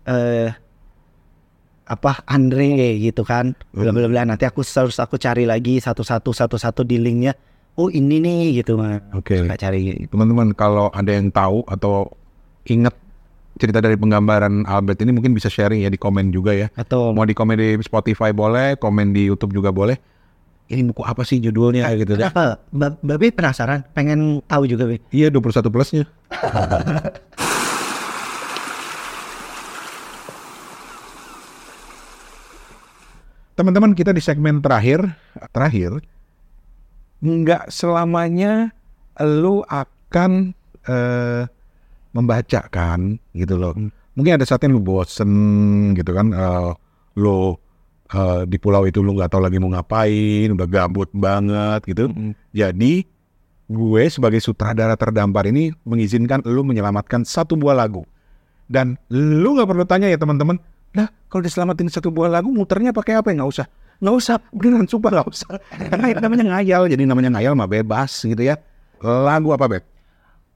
Eh 0.10 0.50
apa 1.86 2.26
Andre 2.26 2.98
gitu 2.98 3.22
kan. 3.22 3.54
Bla 3.70 3.94
bla 3.94 4.10
bla. 4.10 4.26
Nanti 4.26 4.50
aku 4.50 4.66
search 4.66 4.98
aku 4.98 5.22
cari 5.22 5.46
lagi 5.46 5.78
satu-satu 5.78 6.34
satu-satu 6.34 6.82
di 6.82 6.98
linknya. 6.98 7.38
Oh 7.78 7.94
ini 7.94 8.18
nih 8.18 8.64
gitu 8.66 8.80
mah 8.80 8.98
Oke. 9.14 9.46
suka 9.46 9.54
cari. 9.60 10.10
Teman-teman 10.10 10.58
kalau 10.58 10.90
ada 10.90 11.12
yang 11.14 11.30
tahu 11.30 11.62
atau 11.70 12.10
ingat 12.66 12.96
cerita 13.62 13.80
dari 13.80 13.96
penggambaran 13.96 14.64
Albert 14.68 15.00
ini 15.04 15.12
mungkin 15.16 15.32
bisa 15.36 15.48
sharing 15.48 15.84
ya 15.86 15.92
di 15.94 16.00
komen 16.00 16.34
juga 16.34 16.58
ya. 16.58 16.68
atau 16.74 17.14
Mau 17.14 17.28
di 17.28 17.36
komen 17.38 17.56
di 17.56 17.70
Spotify 17.84 18.34
boleh, 18.34 18.80
komen 18.82 19.14
di 19.14 19.30
YouTube 19.30 19.54
juga 19.54 19.70
boleh. 19.70 20.15
Ini 20.66 20.82
buku 20.90 21.06
apa 21.06 21.22
sih 21.22 21.38
judulnya 21.38 21.86
gitu 21.94 22.18
ya. 22.18 22.34
apa 22.34 22.58
Ba- 22.74 22.98
Babe 22.98 23.30
penasaran 23.30 23.86
pengen 23.94 24.42
tahu 24.50 24.66
juga 24.66 24.90
Be. 24.90 24.98
Iya 25.14 25.30
21 25.30 25.70
plusnya. 25.70 26.04
Teman-teman 33.56 33.96
kita 33.96 34.12
di 34.12 34.20
segmen 34.20 34.60
terakhir, 34.60 35.16
terakhir 35.56 36.04
nggak 37.24 37.72
selamanya 37.72 38.76
lu 39.24 39.64
akan 39.64 40.52
eh, 40.84 41.44
membacakan 42.12 43.16
gitu 43.32 43.56
loh. 43.56 43.72
Mungkin 44.16 44.36
ada 44.36 44.44
saatnya 44.44 44.76
lu 44.76 44.84
bosen 44.84 45.32
gitu 45.96 46.12
kan, 46.12 46.36
eh, 46.36 46.72
lu 47.16 47.56
eh, 48.12 48.42
di 48.46 48.58
pulau 48.62 48.86
itu 48.86 49.02
lu 49.02 49.18
nggak 49.18 49.32
tahu 49.32 49.42
lagi 49.46 49.58
mau 49.58 49.72
ngapain, 49.74 50.54
udah 50.54 50.68
gabut 50.68 51.10
banget 51.16 51.82
gitu. 51.90 52.12
Jadi 52.54 53.06
gue 53.66 54.04
sebagai 54.14 54.38
sutradara 54.38 54.94
terdampar 54.94 55.50
ini 55.50 55.74
mengizinkan 55.88 56.46
lu 56.46 56.62
menyelamatkan 56.62 57.26
satu 57.26 57.58
buah 57.58 57.74
lagu. 57.74 58.06
Dan 58.66 58.98
lu 59.14 59.58
nggak 59.58 59.70
perlu 59.70 59.86
tanya 59.86 60.10
ya 60.10 60.18
teman-teman, 60.18 60.58
nah 60.94 61.06
kalau 61.30 61.46
diselamatin 61.46 61.86
satu 61.86 62.10
buah 62.10 62.34
lagu 62.34 62.50
muternya 62.50 62.90
pakai 62.90 63.22
apa 63.22 63.30
ya? 63.30 63.42
Nggak 63.42 63.52
usah, 63.54 63.66
nggak 64.02 64.16
usah, 64.18 64.36
beneran 64.50 64.90
sumpah 64.90 65.12
nggak 65.22 65.30
usah. 65.30 65.54
Karena 65.94 66.06
itu 66.10 66.22
namanya 66.22 66.46
ngayal, 66.58 66.82
jadi 66.90 67.04
namanya 67.06 67.30
ngayal 67.38 67.54
mah 67.54 67.70
bebas 67.70 68.26
gitu 68.26 68.42
ya. 68.42 68.58
Lagu 69.06 69.54
apa 69.54 69.70
Beb? 69.70 69.84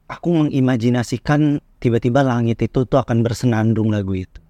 Aku 0.09 0.33
mengimajinasikan 0.33 1.61
tiba-tiba 1.77 2.25
langit 2.25 2.65
itu 2.65 2.81
tuh 2.89 2.97
akan 2.97 3.21
bersenandung 3.21 3.93
lagu 3.93 4.17
itu. 4.17 4.41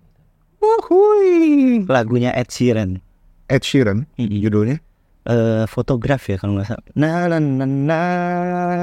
Uhuy. 0.59 1.83
Lagunya 1.85 2.31
Ed 2.31 2.49
Sheeran. 2.49 2.99
Ed 3.47 3.63
Sheeran, 3.63 4.05
judulnya. 4.15 4.77
Eh 5.23 5.65
fotograf 5.65 6.25
ya 6.25 6.37
kalau 6.37 6.57
nggak 6.57 6.67
salah. 6.69 6.85
Na 6.93 7.27
na 7.27 7.37
na 7.37 7.65
na 7.65 7.99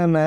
na 0.07 0.25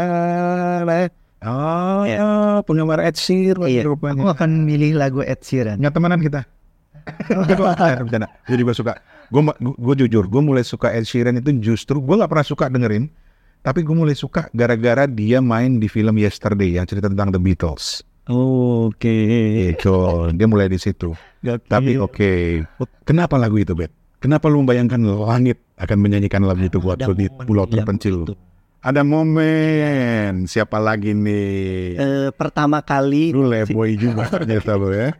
na. 0.83 0.97
Oh, 1.39 2.03
Ya. 2.03 2.19
ya, 2.19 2.27
penggemar 2.67 2.99
Ed 2.99 3.15
Sheeran 3.15 3.63
Iya, 3.63 3.87
aku 3.87 3.95
rupanya. 3.95 4.27
akan 4.35 4.67
milih 4.67 4.95
lagu 4.95 5.23
Ed 5.23 5.39
Sheeran. 5.39 5.79
Nggak 5.79 5.93
temenan 5.93 6.19
kita. 6.19 6.41
Eh, 7.09 8.05
Bercanda. 8.05 8.29
Jadi 8.45 8.61
gue 8.61 8.75
suka. 8.75 8.93
Gue 9.29 9.41
gue 9.57 9.95
jujur, 9.97 10.29
gue 10.29 10.41
mulai 10.43 10.61
suka 10.61 10.93
Ed 10.93 11.05
Sheeran 11.05 11.37
itu 11.37 11.49
justru 11.57 11.97
gue 11.97 12.13
nggak 12.13 12.29
pernah 12.29 12.45
suka 12.45 12.69
dengerin, 12.69 13.09
tapi 13.61 13.81
gue 13.81 13.95
mulai 13.95 14.13
suka 14.13 14.45
gara-gara 14.51 15.09
dia 15.09 15.41
main 15.41 15.77
di 15.77 15.89
film 15.89 16.17
Yesterday 16.17 16.77
yang 16.77 16.85
cerita 16.85 17.09
tentang 17.09 17.33
The 17.33 17.41
Beatles. 17.41 18.05
Oke. 18.29 19.17
Itu 19.73 19.93
dia 20.37 20.45
mulai 20.45 20.69
di 20.69 20.77
situ. 20.77 21.17
Tapi 21.41 21.97
oke, 21.97 22.61
kenapa 23.01 23.41
lagu 23.41 23.57
itu, 23.57 23.73
Bet? 23.73 23.89
Kenapa 24.19 24.51
lu 24.51 24.61
membayangkan 24.61 24.99
langit 24.99 25.57
akan 25.79 25.97
menyanyikan 26.03 26.43
lagu 26.43 26.59
itu 26.61 26.77
buat 26.77 26.99
lu 26.99 27.15
di 27.15 27.31
pulau 27.31 27.63
yang 27.65 27.87
terpencil? 27.87 28.27
itu. 28.27 28.35
Ada 28.79 29.03
momen. 29.03 30.45
Siapa 30.45 30.79
lagi 30.79 31.15
nih? 31.15 31.95
Eh, 31.99 32.29
pertama 32.35 32.79
kali 32.83 33.31
Lu 33.35 33.47
leboy 33.47 33.95
juga 33.95 34.27
ternyata 34.35 34.75
lu 34.75 34.91
ya. 34.91 35.15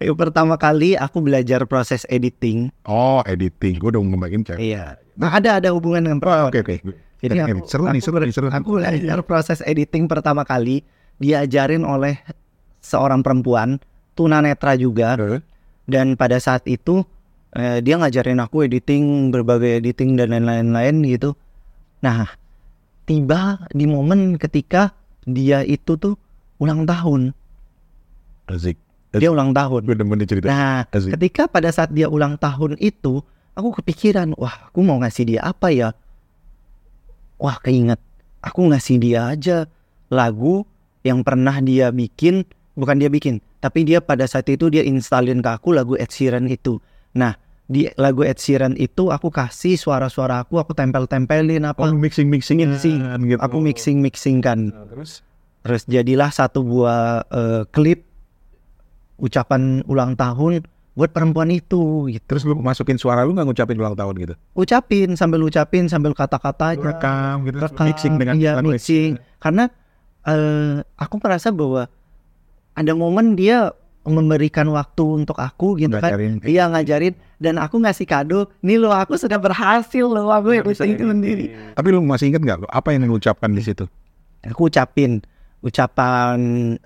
eh, 0.00 0.12
pertama 0.16 0.56
kali 0.56 0.96
aku 0.96 1.20
belajar 1.20 1.64
proses 1.68 2.08
editing. 2.08 2.72
Oh, 2.88 3.20
editing. 3.28 3.76
Gue 3.76 3.92
udah 3.92 4.00
ngomongin 4.00 4.40
cewek. 4.44 4.60
Iya. 4.60 4.96
Nah, 5.20 5.28
ada 5.28 5.60
ada 5.60 5.68
hubungan 5.76 6.00
dengan 6.00 6.18
Oh, 6.24 6.48
oke 6.48 6.64
oke. 6.64 6.76
Jadi 7.20 7.36
Oke, 7.36 7.52
aku, 7.52 7.68
seru 7.68 7.84
nih, 7.92 8.00
seru 8.00 8.16
nih, 8.16 8.32
seru. 8.32 8.48
Aku 8.48 8.80
belajar 8.80 9.20
proses 9.20 9.60
editing 9.60 10.08
pertama 10.08 10.40
kali 10.40 10.80
diajarin 11.20 11.84
oleh 11.84 12.16
seorang 12.80 13.20
perempuan 13.20 13.78
tunanetra 14.16 14.74
juga 14.74 15.14
dan 15.84 16.16
pada 16.16 16.40
saat 16.40 16.64
itu 16.66 17.04
eh, 17.54 17.78
dia 17.84 18.00
ngajarin 18.00 18.40
aku 18.40 18.66
editing 18.66 19.30
berbagai 19.30 19.84
editing 19.84 20.16
dan 20.16 20.32
lain-lain 20.34 21.04
gitu. 21.06 21.36
Nah, 22.00 22.24
tiba 23.04 23.68
di 23.70 23.84
momen 23.84 24.40
ketika 24.40 24.96
dia 25.28 25.60
itu 25.62 26.00
tuh 26.00 26.16
ulang 26.56 26.88
tahun. 26.88 27.36
Asik. 28.48 28.76
Dia 29.10 29.30
ulang 29.30 29.50
tahun. 29.50 29.90
Nih 29.90 30.28
cerita. 30.28 30.46
Nah, 30.46 30.86
Asik. 30.88 31.18
ketika 31.18 31.50
pada 31.50 31.74
saat 31.74 31.90
dia 31.90 32.06
ulang 32.06 32.38
tahun 32.38 32.78
itu, 32.78 33.20
aku 33.58 33.82
kepikiran, 33.82 34.38
wah, 34.38 34.70
aku 34.70 34.80
mau 34.86 35.02
ngasih 35.02 35.34
dia 35.34 35.40
apa 35.42 35.74
ya? 35.74 35.90
Wah, 37.40 37.58
keinget, 37.58 37.98
aku 38.40 38.70
ngasih 38.70 38.96
dia 39.02 39.32
aja 39.32 39.66
lagu 40.12 40.62
yang 41.06 41.24
pernah 41.24 41.58
dia 41.60 41.88
bikin, 41.90 42.44
bukan 42.76 43.00
dia 43.00 43.08
bikin, 43.08 43.40
tapi 43.58 43.84
dia 43.88 44.00
pada 44.00 44.24
saat 44.28 44.48
itu 44.48 44.68
dia 44.68 44.84
installin 44.84 45.40
ke 45.40 45.50
aku 45.50 45.72
lagu 45.72 45.96
Ed 45.96 46.12
Sheeran 46.12 46.44
itu. 46.48 46.76
Nah, 47.16 47.34
di 47.70 47.86
lagu 47.96 48.26
Ed 48.26 48.36
Sheeran 48.42 48.74
itu 48.76 49.08
aku 49.08 49.30
kasih 49.30 49.78
suara-suara 49.78 50.42
aku, 50.42 50.58
aku 50.60 50.74
tempel-tempelin 50.74 51.62
Oh, 51.64 51.72
apa, 51.72 51.88
lu 51.88 51.96
mixing 51.96 52.26
mixing 52.28 52.60
Mixing. 52.66 53.00
gitu. 53.26 53.40
aku 53.40 53.56
mixing-mixing 53.62 54.42
kan. 54.42 54.74
Nah, 54.74 54.86
terus 54.90 55.22
Terus 55.60 55.84
jadilah 55.84 56.32
satu 56.32 56.64
buah 56.64 57.20
klip 57.68 58.08
ucapan 59.20 59.84
ulang 59.84 60.16
tahun 60.16 60.64
buat 60.96 61.12
perempuan 61.12 61.52
itu 61.52 62.08
gitu. 62.08 62.24
terus 62.26 62.42
lu 62.48 62.56
masukin 62.58 62.96
suara 62.96 63.28
lu 63.28 63.36
nggak 63.36 63.44
ngucapin 63.44 63.76
ulang 63.76 63.92
tahun 63.92 64.14
gitu. 64.20 64.34
Ucapin 64.56 65.20
sambil 65.20 65.44
ucapin 65.44 65.84
sambil 65.88 66.16
kata-katanya. 66.16 66.96
Rekam 66.96 67.44
gitu. 67.44 67.60
Rekam, 67.60 67.84
mixing 67.92 68.14
dengan 68.16 68.34
iya, 68.40 68.56
dengan 68.56 68.72
mixing. 68.72 69.20
Karena 69.36 69.68
eh, 70.26 70.84
aku 70.98 71.14
merasa 71.22 71.48
bahwa 71.52 71.88
ada 72.76 72.92
momen 72.96 73.36
dia 73.36 73.72
memberikan 74.00 74.64
waktu 74.72 75.24
untuk 75.24 75.36
aku 75.36 75.76
gitu 75.76 76.00
kan. 76.00 76.10
Ngajarin. 76.16 76.32
Iya 76.42 76.72
ngajarin 76.72 77.14
dan 77.36 77.60
aku 77.60 77.76
ngasih 77.84 78.08
kado. 78.08 78.48
Nih 78.64 78.80
lo 78.80 78.90
aku 78.90 79.20
sudah 79.20 79.36
berhasil 79.36 80.08
loh 80.08 80.32
aku 80.32 80.56
yang 80.56 80.64
bisa 80.64 80.88
bikin 80.88 81.20
sendiri. 81.20 81.46
Tapi 81.76 81.88
lu 81.92 82.00
masih 82.02 82.32
inget 82.32 82.40
nggak 82.40 82.64
lu 82.64 82.68
apa 82.72 82.96
yang 82.96 83.04
lu 83.04 83.20
ucapkan 83.20 83.52
di 83.52 83.60
situ? 83.60 83.84
Aku 84.48 84.72
ucapin 84.72 85.20
ucapan 85.60 86.38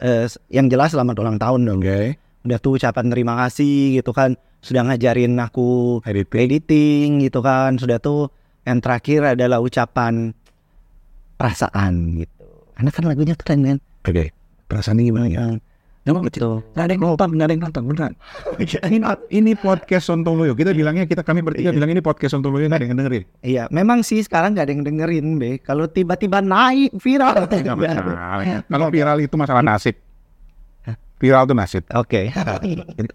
eh, 0.02 0.26
yang 0.50 0.66
jelas 0.66 0.90
selamat 0.90 1.14
ulang 1.22 1.38
tahun 1.38 1.60
dong. 1.64 1.80
Oke. 1.82 2.18
udah 2.44 2.60
tuh 2.60 2.76
ucapan 2.76 3.08
terima 3.08 3.40
kasih 3.40 4.04
gitu 4.04 4.12
kan 4.12 4.36
sudah 4.60 4.84
ngajarin 4.84 5.32
aku 5.40 6.00
Editing. 6.04 6.40
editing 6.44 7.08
gitu 7.24 7.40
kan 7.40 7.80
sudah 7.80 7.96
tuh 7.96 8.28
yang 8.68 8.84
terakhir 8.84 9.32
adalah 9.32 9.64
ucapan 9.64 10.36
perasaan 11.40 12.20
gitu 12.20 12.43
karena 12.74 12.90
kan 12.90 13.02
lagunya 13.06 13.34
keren 13.38 13.60
kan 13.62 13.78
Oke. 14.04 14.36
Perasaannya 14.68 15.04
gimana 15.04 15.26
ya? 15.28 15.44
Emang 16.04 16.28
gitu 16.28 16.60
Nggak 16.76 16.84
ada 16.84 16.92
yang 16.92 17.02
nonton, 17.08 17.28
nggak 17.32 17.46
ada 17.48 17.54
yang 17.56 17.64
nonton, 17.64 17.82
beneran. 17.88 18.12
ini, 18.92 18.98
ini 19.32 19.52
podcast 19.56 20.04
Sontoloyo. 20.12 20.52
Kita 20.52 20.76
bilangnya, 20.76 21.08
kita 21.08 21.24
kami 21.24 21.40
bertiga 21.40 21.72
bilang 21.72 21.88
ini 21.88 22.04
podcast 22.04 22.36
Sontoloyo, 22.36 22.68
nggak 22.68 22.76
ada 22.76 22.84
yang 22.84 22.98
dengerin. 23.00 23.24
iya 23.40 23.64
memang 23.72 24.04
sih 24.04 24.20
sekarang 24.20 24.52
nggak 24.52 24.68
ada 24.68 24.72
yang 24.76 24.84
dengerin 24.84 25.26
be 25.40 25.56
kalau 25.64 25.88
tiba-tiba 25.88 26.44
naik 26.44 26.92
viral. 27.00 27.48
Kalau 28.68 28.86
viral 28.92 29.16
itu 29.24 29.36
masalah 29.40 29.64
nasib. 29.64 29.96
Viral 31.16 31.48
itu 31.48 31.54
nasib. 31.56 31.82
oke 31.88 32.20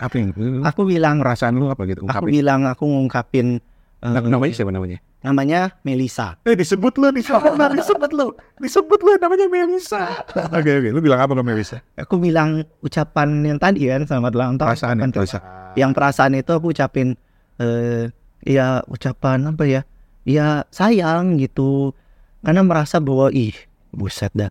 Apa 0.01 0.15
yang, 0.17 0.33
aku 0.65 0.81
bilang 0.87 1.21
perasaan 1.21 1.61
lu 1.61 1.69
apa 1.69 1.85
gitu? 1.85 2.09
aku 2.09 2.25
bilang 2.25 2.65
aku 2.65 2.89
ngungkapin 2.89 3.61
Nah, 3.99 4.23
namanya 4.23 4.55
siapa 4.55 4.71
namanya? 4.71 5.03
namanya 5.19 5.75
Melisa 5.83 6.39
Eh 6.47 6.55
disebut 6.55 6.95
lu, 6.95 7.11
disebut 7.11 7.51
disebut 7.83 8.11
lu, 8.15 8.31
disebut 8.63 8.99
lu 9.03 9.11
namanya 9.19 9.51
Melisa. 9.51 10.23
Oke 10.55 10.79
oke, 10.79 10.89
lu 10.95 11.03
bilang 11.03 11.19
apa 11.19 11.35
ke 11.35 11.43
Melisa? 11.43 11.83
aku 11.99 12.15
bilang 12.15 12.63
ucapan 12.79 13.43
yang 13.43 13.59
tadi 13.59 13.91
kan 13.91 14.07
selamat 14.07 14.31
ulang 14.31 14.55
tahun. 14.55 14.69
Perasaan 14.71 14.95
yang 15.03 15.11
Melisa. 15.11 15.39
yang 15.75 15.91
perasaan 15.91 16.31
itu 16.39 16.51
aku 16.55 16.71
ucapin 16.71 17.19
eh 17.59 18.07
ya 18.47 18.79
ucapan 18.87 19.51
apa 19.51 19.63
ya? 19.67 19.81
Ya 20.23 20.63
sayang 20.71 21.35
gitu. 21.35 21.91
Karena 22.39 22.63
merasa 22.63 23.03
bahwa 23.03 23.27
ih 23.35 23.51
buset 23.91 24.31
dah. 24.31 24.47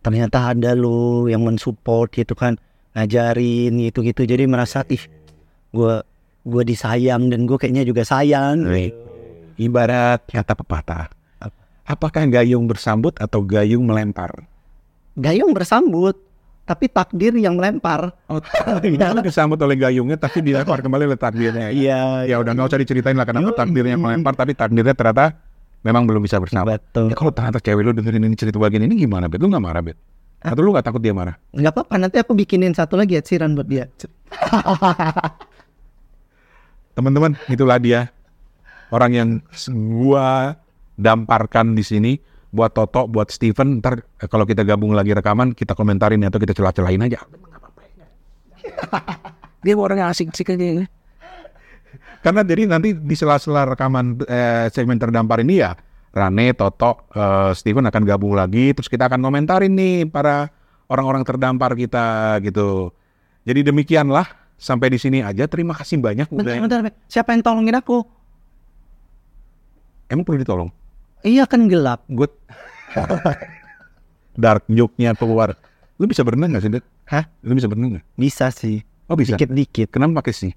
Ternyata 0.00 0.56
ada 0.56 0.72
lo 0.72 1.28
yang 1.28 1.44
mensupport 1.44 2.08
gitu 2.08 2.32
kan 2.32 2.56
ngajarin 2.96 3.72
gitu 3.88 4.04
gitu 4.04 4.28
jadi 4.28 4.44
merasa 4.44 4.84
ih 4.92 5.00
gua 5.72 6.04
gua 6.42 6.62
disayang 6.62 7.26
dan 7.26 7.44
gue 7.44 7.54
kayaknya 7.54 7.82
juga 7.82 8.02
sayang 8.02 8.66
Ibarat 9.54 10.24
kata 10.26 10.54
pepatah. 10.54 11.06
Apakah 11.84 12.24
gayung 12.26 12.64
bersambut 12.64 13.14
atau 13.16 13.40
gayung 13.40 13.84
melempar? 13.84 14.32
gayung 15.12 15.52
bersambut 15.52 16.16
tapi 16.62 16.88
takdir 16.88 17.36
yang 17.36 17.52
melempar 17.52 18.16
Oh, 18.26 18.40
dia 18.80 19.12
disambut 19.20 19.60
oleh 19.60 19.76
gayungnya 19.76 20.16
tapi 20.16 20.40
dilempar 20.40 20.80
kembali 20.80 21.04
oleh 21.04 21.20
takdirnya. 21.20 21.68
iya 21.68 22.24
Ya 22.24 22.38
udah 22.38 22.54
nggak 22.54 22.70
usah 22.70 22.80
diceritain 22.80 23.12
lah 23.12 23.26
kenapa 23.26 23.52
takdirnya 23.52 23.94
melempar 23.94 24.32
tapi 24.32 24.56
takdirnya 24.56 24.96
ternyata 24.96 25.36
memang 25.82 26.06
belum 26.06 26.22
bisa 26.22 26.40
bersama. 26.40 26.72
betul 26.72 27.10
Ya 27.10 27.14
kalau 27.14 27.28
ternyata 27.28 27.60
cewek 27.60 27.82
lu 27.82 27.92
dengerin 27.92 28.24
ini 28.24 28.34
cerita 28.34 28.56
bagian 28.56 28.82
ini 28.82 28.96
gimana 28.96 29.28
bet? 29.28 29.36
Lu 29.36 29.52
nggak 29.52 29.60
marah 29.60 29.82
bet? 29.84 29.98
Atau 30.40 30.64
lu 30.64 30.72
nggak 30.72 30.86
takut 30.86 30.98
dia 30.98 31.12
marah? 31.12 31.36
nggak 31.52 31.70
apa-apa 31.70 31.94
nanti 32.00 32.16
aku 32.16 32.32
bikinin 32.32 32.72
satu 32.72 32.96
lagi 32.96 33.20
Ed 33.20 33.28
Sheeran 33.28 33.52
buat 33.52 33.68
dia 33.68 33.84
Teman-teman, 36.92 37.32
itulah 37.48 37.80
dia 37.80 38.12
orang 38.92 39.12
yang 39.16 39.28
gua 39.96 40.60
damparkan 41.00 41.72
di 41.72 41.80
sini 41.80 42.12
buat 42.52 42.76
Toto, 42.76 43.08
buat 43.08 43.32
Steven. 43.32 43.80
Ntar 43.80 44.04
kalau 44.28 44.44
kita 44.44 44.60
gabung 44.62 44.92
lagi 44.92 45.16
rekaman, 45.16 45.56
kita 45.56 45.72
komentarin 45.72 46.20
atau 46.28 46.36
kita 46.36 46.52
celah-celahin 46.52 47.08
aja. 47.08 47.24
Dia 49.64 49.78
orang 49.78 50.02
yang 50.02 50.10
asik-asik 50.10 50.58
aja. 50.58 50.90
Karena 52.22 52.42
jadi 52.46 52.66
nanti 52.70 52.94
di 52.94 53.14
sela-sela 53.18 53.66
rekaman 53.66 54.18
eh, 54.26 54.66
segmen 54.70 54.98
terdampar 54.98 55.42
ini 55.42 55.62
ya, 55.62 55.74
Rane, 56.10 56.54
Toto, 56.54 57.06
eh, 57.14 57.50
Steven 57.54 57.86
akan 57.86 58.02
gabung 58.02 58.34
lagi. 58.34 58.74
Terus 58.74 58.90
kita 58.90 59.06
akan 59.06 59.22
komentarin 59.22 59.74
nih 59.74 60.06
para 60.10 60.50
orang-orang 60.90 61.22
terdampar 61.22 61.78
kita 61.78 62.36
gitu. 62.42 62.90
Jadi 63.42 63.70
demikianlah 63.70 64.41
sampai 64.62 64.94
di 64.94 64.98
sini 65.02 65.18
aja. 65.18 65.50
Terima 65.50 65.74
kasih 65.74 65.98
banyak. 65.98 66.30
bentar, 66.30 66.46
udah- 66.46 66.62
bentar, 66.62 66.78
bentar. 66.86 66.94
siapa 67.10 67.34
yang 67.34 67.42
tolongin 67.42 67.74
aku 67.74 68.06
Emang 70.06 70.22
perlu 70.22 70.38
ditolong? 70.38 70.70
iya 71.22 71.46
kan 71.46 71.66
gelap 71.66 72.04
Gue 72.06 72.28
Dark 74.42 74.64
joke-nya 74.66 75.12
keluar. 75.12 75.56
Lu 75.96 76.04
bisa 76.04 76.22
berenang 76.22 76.52
nggak 76.52 76.62
sih? 76.62 76.70
Hah? 77.08 77.24
Lu 77.44 77.52
bisa 77.52 77.68
berenang 77.68 77.98
nggak? 77.98 78.04
Bisa 78.16 78.48
sih. 78.48 78.80
Oh 79.08 79.16
bisa. 79.16 79.36
Dikit-dikit. 79.36 79.92
Kenapa 79.92 80.24
pakai 80.24 80.32
sih? 80.32 80.52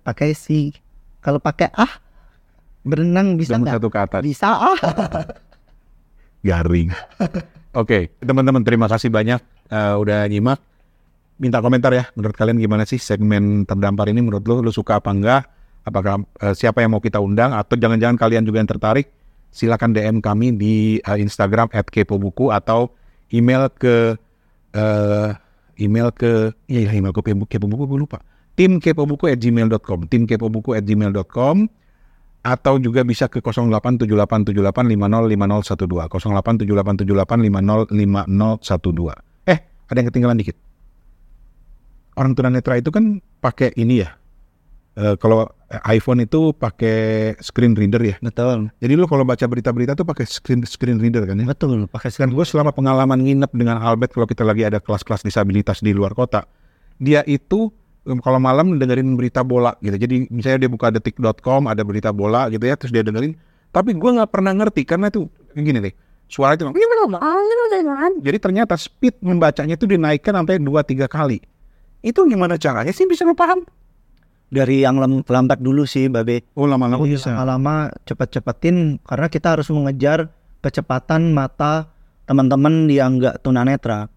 Pakai 0.00 0.32
sih. 0.32 0.72
Kalau 1.20 1.36
pakai 1.36 1.68
ah 1.72 2.00
berenang 2.80 3.36
bisa 3.36 3.56
nggak? 3.56 3.76
satu 3.76 3.88
ke 3.88 3.98
atas. 4.00 4.22
Bisa 4.24 4.48
ah. 4.48 4.76
Garing. 6.48 6.88
Oke, 7.76 8.16
teman-teman 8.18 8.64
terima 8.64 8.88
kasih 8.88 9.12
banyak 9.12 9.40
eh, 9.68 9.94
udah 9.96 10.24
nyimak. 10.24 10.60
Minta 11.40 11.64
komentar 11.64 11.96
ya, 11.96 12.04
menurut 12.12 12.36
kalian 12.36 12.60
gimana 12.60 12.84
sih 12.84 13.00
segmen 13.00 13.64
terdampar 13.64 14.12
ini? 14.12 14.20
Menurut 14.20 14.44
lu, 14.44 14.60
lu 14.60 14.68
suka 14.68 15.00
apa 15.00 15.08
enggak? 15.08 15.48
Apakah 15.88 16.20
eh, 16.44 16.52
siapa 16.52 16.84
yang 16.84 16.92
mau 16.92 17.00
kita 17.00 17.16
undang? 17.16 17.56
Atau 17.56 17.80
jangan-jangan 17.80 18.20
kalian 18.20 18.44
juga 18.44 18.60
yang 18.60 18.68
tertarik? 18.68 19.08
Silakan 19.48 19.96
DM 19.96 20.20
kami 20.20 20.52
di 20.52 21.00
eh, 21.00 21.18
Instagram 21.18 21.72
@kepobuku 21.72 22.52
atau 22.52 22.92
email 23.32 23.72
ke 23.72 24.20
eh, 24.76 25.28
email 25.80 26.12
ke 26.12 26.52
ya, 26.68 26.84
ya 26.84 26.92
email 26.92 27.16
ke 27.16 27.24
kepo, 27.24 27.48
kepobuku 27.48 27.88
gue 27.88 27.98
lupa. 28.04 28.20
Tim 28.52 28.76
kepobuku 28.76 29.32
at 29.32 29.40
gmail.com 29.40 30.12
tim 30.12 30.28
kepobuku 30.28 30.76
at 30.76 30.84
gmail.com 30.84 31.72
atau 32.40 32.80
juga 32.80 33.04
bisa 33.04 33.28
ke 33.28 33.44
087878505012 33.44 36.08
087878505012 36.08 37.92
eh 39.44 39.60
ada 39.60 39.96
yang 40.00 40.08
ketinggalan 40.08 40.40
dikit 40.40 40.56
orang 42.20 42.36
tunanetra 42.36 42.76
itu 42.76 42.92
kan 42.92 43.24
pakai 43.40 43.72
ini 43.80 44.04
ya 44.04 44.20
Eh, 45.00 45.14
kalau 45.22 45.46
iPhone 45.86 46.18
itu 46.26 46.50
pakai 46.50 47.32
screen 47.38 47.78
reader 47.78 48.02
ya 48.02 48.18
Betul. 48.18 48.74
jadi 48.82 48.98
lu 48.98 49.06
kalau 49.06 49.22
baca 49.22 49.46
berita-berita 49.46 49.94
tuh 49.94 50.02
pakai 50.02 50.26
screen 50.26 50.66
screen 50.66 50.98
reader 50.98 51.22
kan 51.24 51.38
ya 51.38 51.46
Betul. 51.46 51.86
Pakai 51.86 52.10
dan 52.10 52.34
gue 52.34 52.42
selama 52.42 52.74
pengalaman 52.74 53.22
nginep 53.22 53.54
dengan 53.54 53.78
Albert 53.78 54.12
kalau 54.18 54.26
kita 54.26 54.42
lagi 54.42 54.66
ada 54.66 54.82
kelas-kelas 54.82 55.22
disabilitas 55.22 55.78
di 55.78 55.94
luar 55.94 56.10
kota, 56.12 56.42
dia 56.98 57.22
itu 57.24 57.70
em, 58.02 58.18
kalau 58.18 58.42
malam 58.42 58.82
dengerin 58.82 59.14
berita 59.14 59.46
bola 59.46 59.78
gitu. 59.78 59.94
Jadi 59.94 60.26
misalnya 60.26 60.66
dia 60.66 60.70
buka 60.74 60.90
detik.com 60.90 61.70
ada 61.70 61.86
berita 61.86 62.10
bola 62.10 62.50
gitu 62.50 62.66
ya, 62.66 62.74
terus 62.74 62.90
dia 62.90 63.06
dengerin. 63.06 63.38
Tapi 63.70 63.94
gue 63.94 64.10
nggak 64.10 64.28
pernah 64.34 64.52
ngerti 64.58 64.82
karena 64.82 65.06
itu 65.06 65.30
gini 65.54 65.78
nih, 65.78 65.94
suara 66.26 66.58
itu 66.58 66.66
jadi 68.20 68.38
ternyata 68.42 68.74
speed 68.74 69.22
membacanya 69.22 69.78
itu 69.78 69.86
dinaikkan 69.86 70.34
sampai 70.34 70.58
2-3 70.58 71.06
kali. 71.06 71.38
Itu 72.00 72.24
gimana 72.26 72.56
caranya 72.56 72.92
sih 72.92 73.04
bisa 73.04 73.28
lo 73.28 73.36
paham? 73.36 73.64
dari 74.50 74.82
yang 74.82 74.98
lambat 75.24 75.62
dulu 75.62 75.86
sih, 75.86 76.10
Babe. 76.10 76.42
Oh 76.58 76.66
lama-lama 76.66 77.06
bisa. 77.06 77.30
lama-lama 77.32 77.94
cepet-cepetin 78.02 78.98
karena 79.06 79.30
kita 79.30 79.54
harus 79.54 79.70
mengejar 79.70 80.28
kecepatan 80.60 81.30
mata 81.30 81.88
teman-teman 82.26 82.90
yang 82.90 83.16
enggak 83.16 83.38
tunanetra 83.40 84.10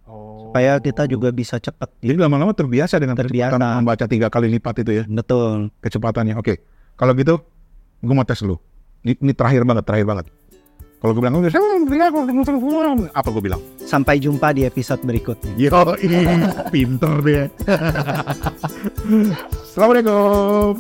supaya 0.54 0.78
kita 0.82 1.06
juga 1.06 1.30
bisa 1.30 1.62
cepat. 1.62 1.90
Jadi 2.02 2.18
lama-lama 2.18 2.54
terbiasa 2.54 2.98
dengan 2.98 3.18
Terbiasa. 3.18 3.58
kecepatan 3.58 3.78
membaca 3.82 4.06
tiga 4.10 4.28
kali 4.30 4.50
lipat 4.58 4.86
itu 4.86 4.92
ya. 5.02 5.04
Betul. 5.06 5.70
kecepatannya. 5.82 6.38
Oke, 6.38 6.62
kalau 6.98 7.14
gitu, 7.18 7.42
gue 8.02 8.14
mau 8.14 8.26
tes 8.26 8.42
lu. 8.46 8.58
Ini, 9.02 9.18
ini 9.18 9.34
terakhir 9.34 9.66
banget, 9.66 9.86
terakhir 9.86 10.06
banget. 10.06 10.26
Kalau 11.04 11.20
gue 11.20 11.20
bilang, 11.20 11.44
apa 13.12 13.28
gue 13.28 13.44
bilang? 13.44 13.60
Sampai 13.84 14.24
jumpa 14.24 14.56
di 14.56 14.64
episode 14.64 15.04
berikutnya. 15.04 15.52
Yo, 15.60 15.84
pinter 16.72 17.14
dia. 17.28 17.44
Assalamualaikum. 19.68 20.80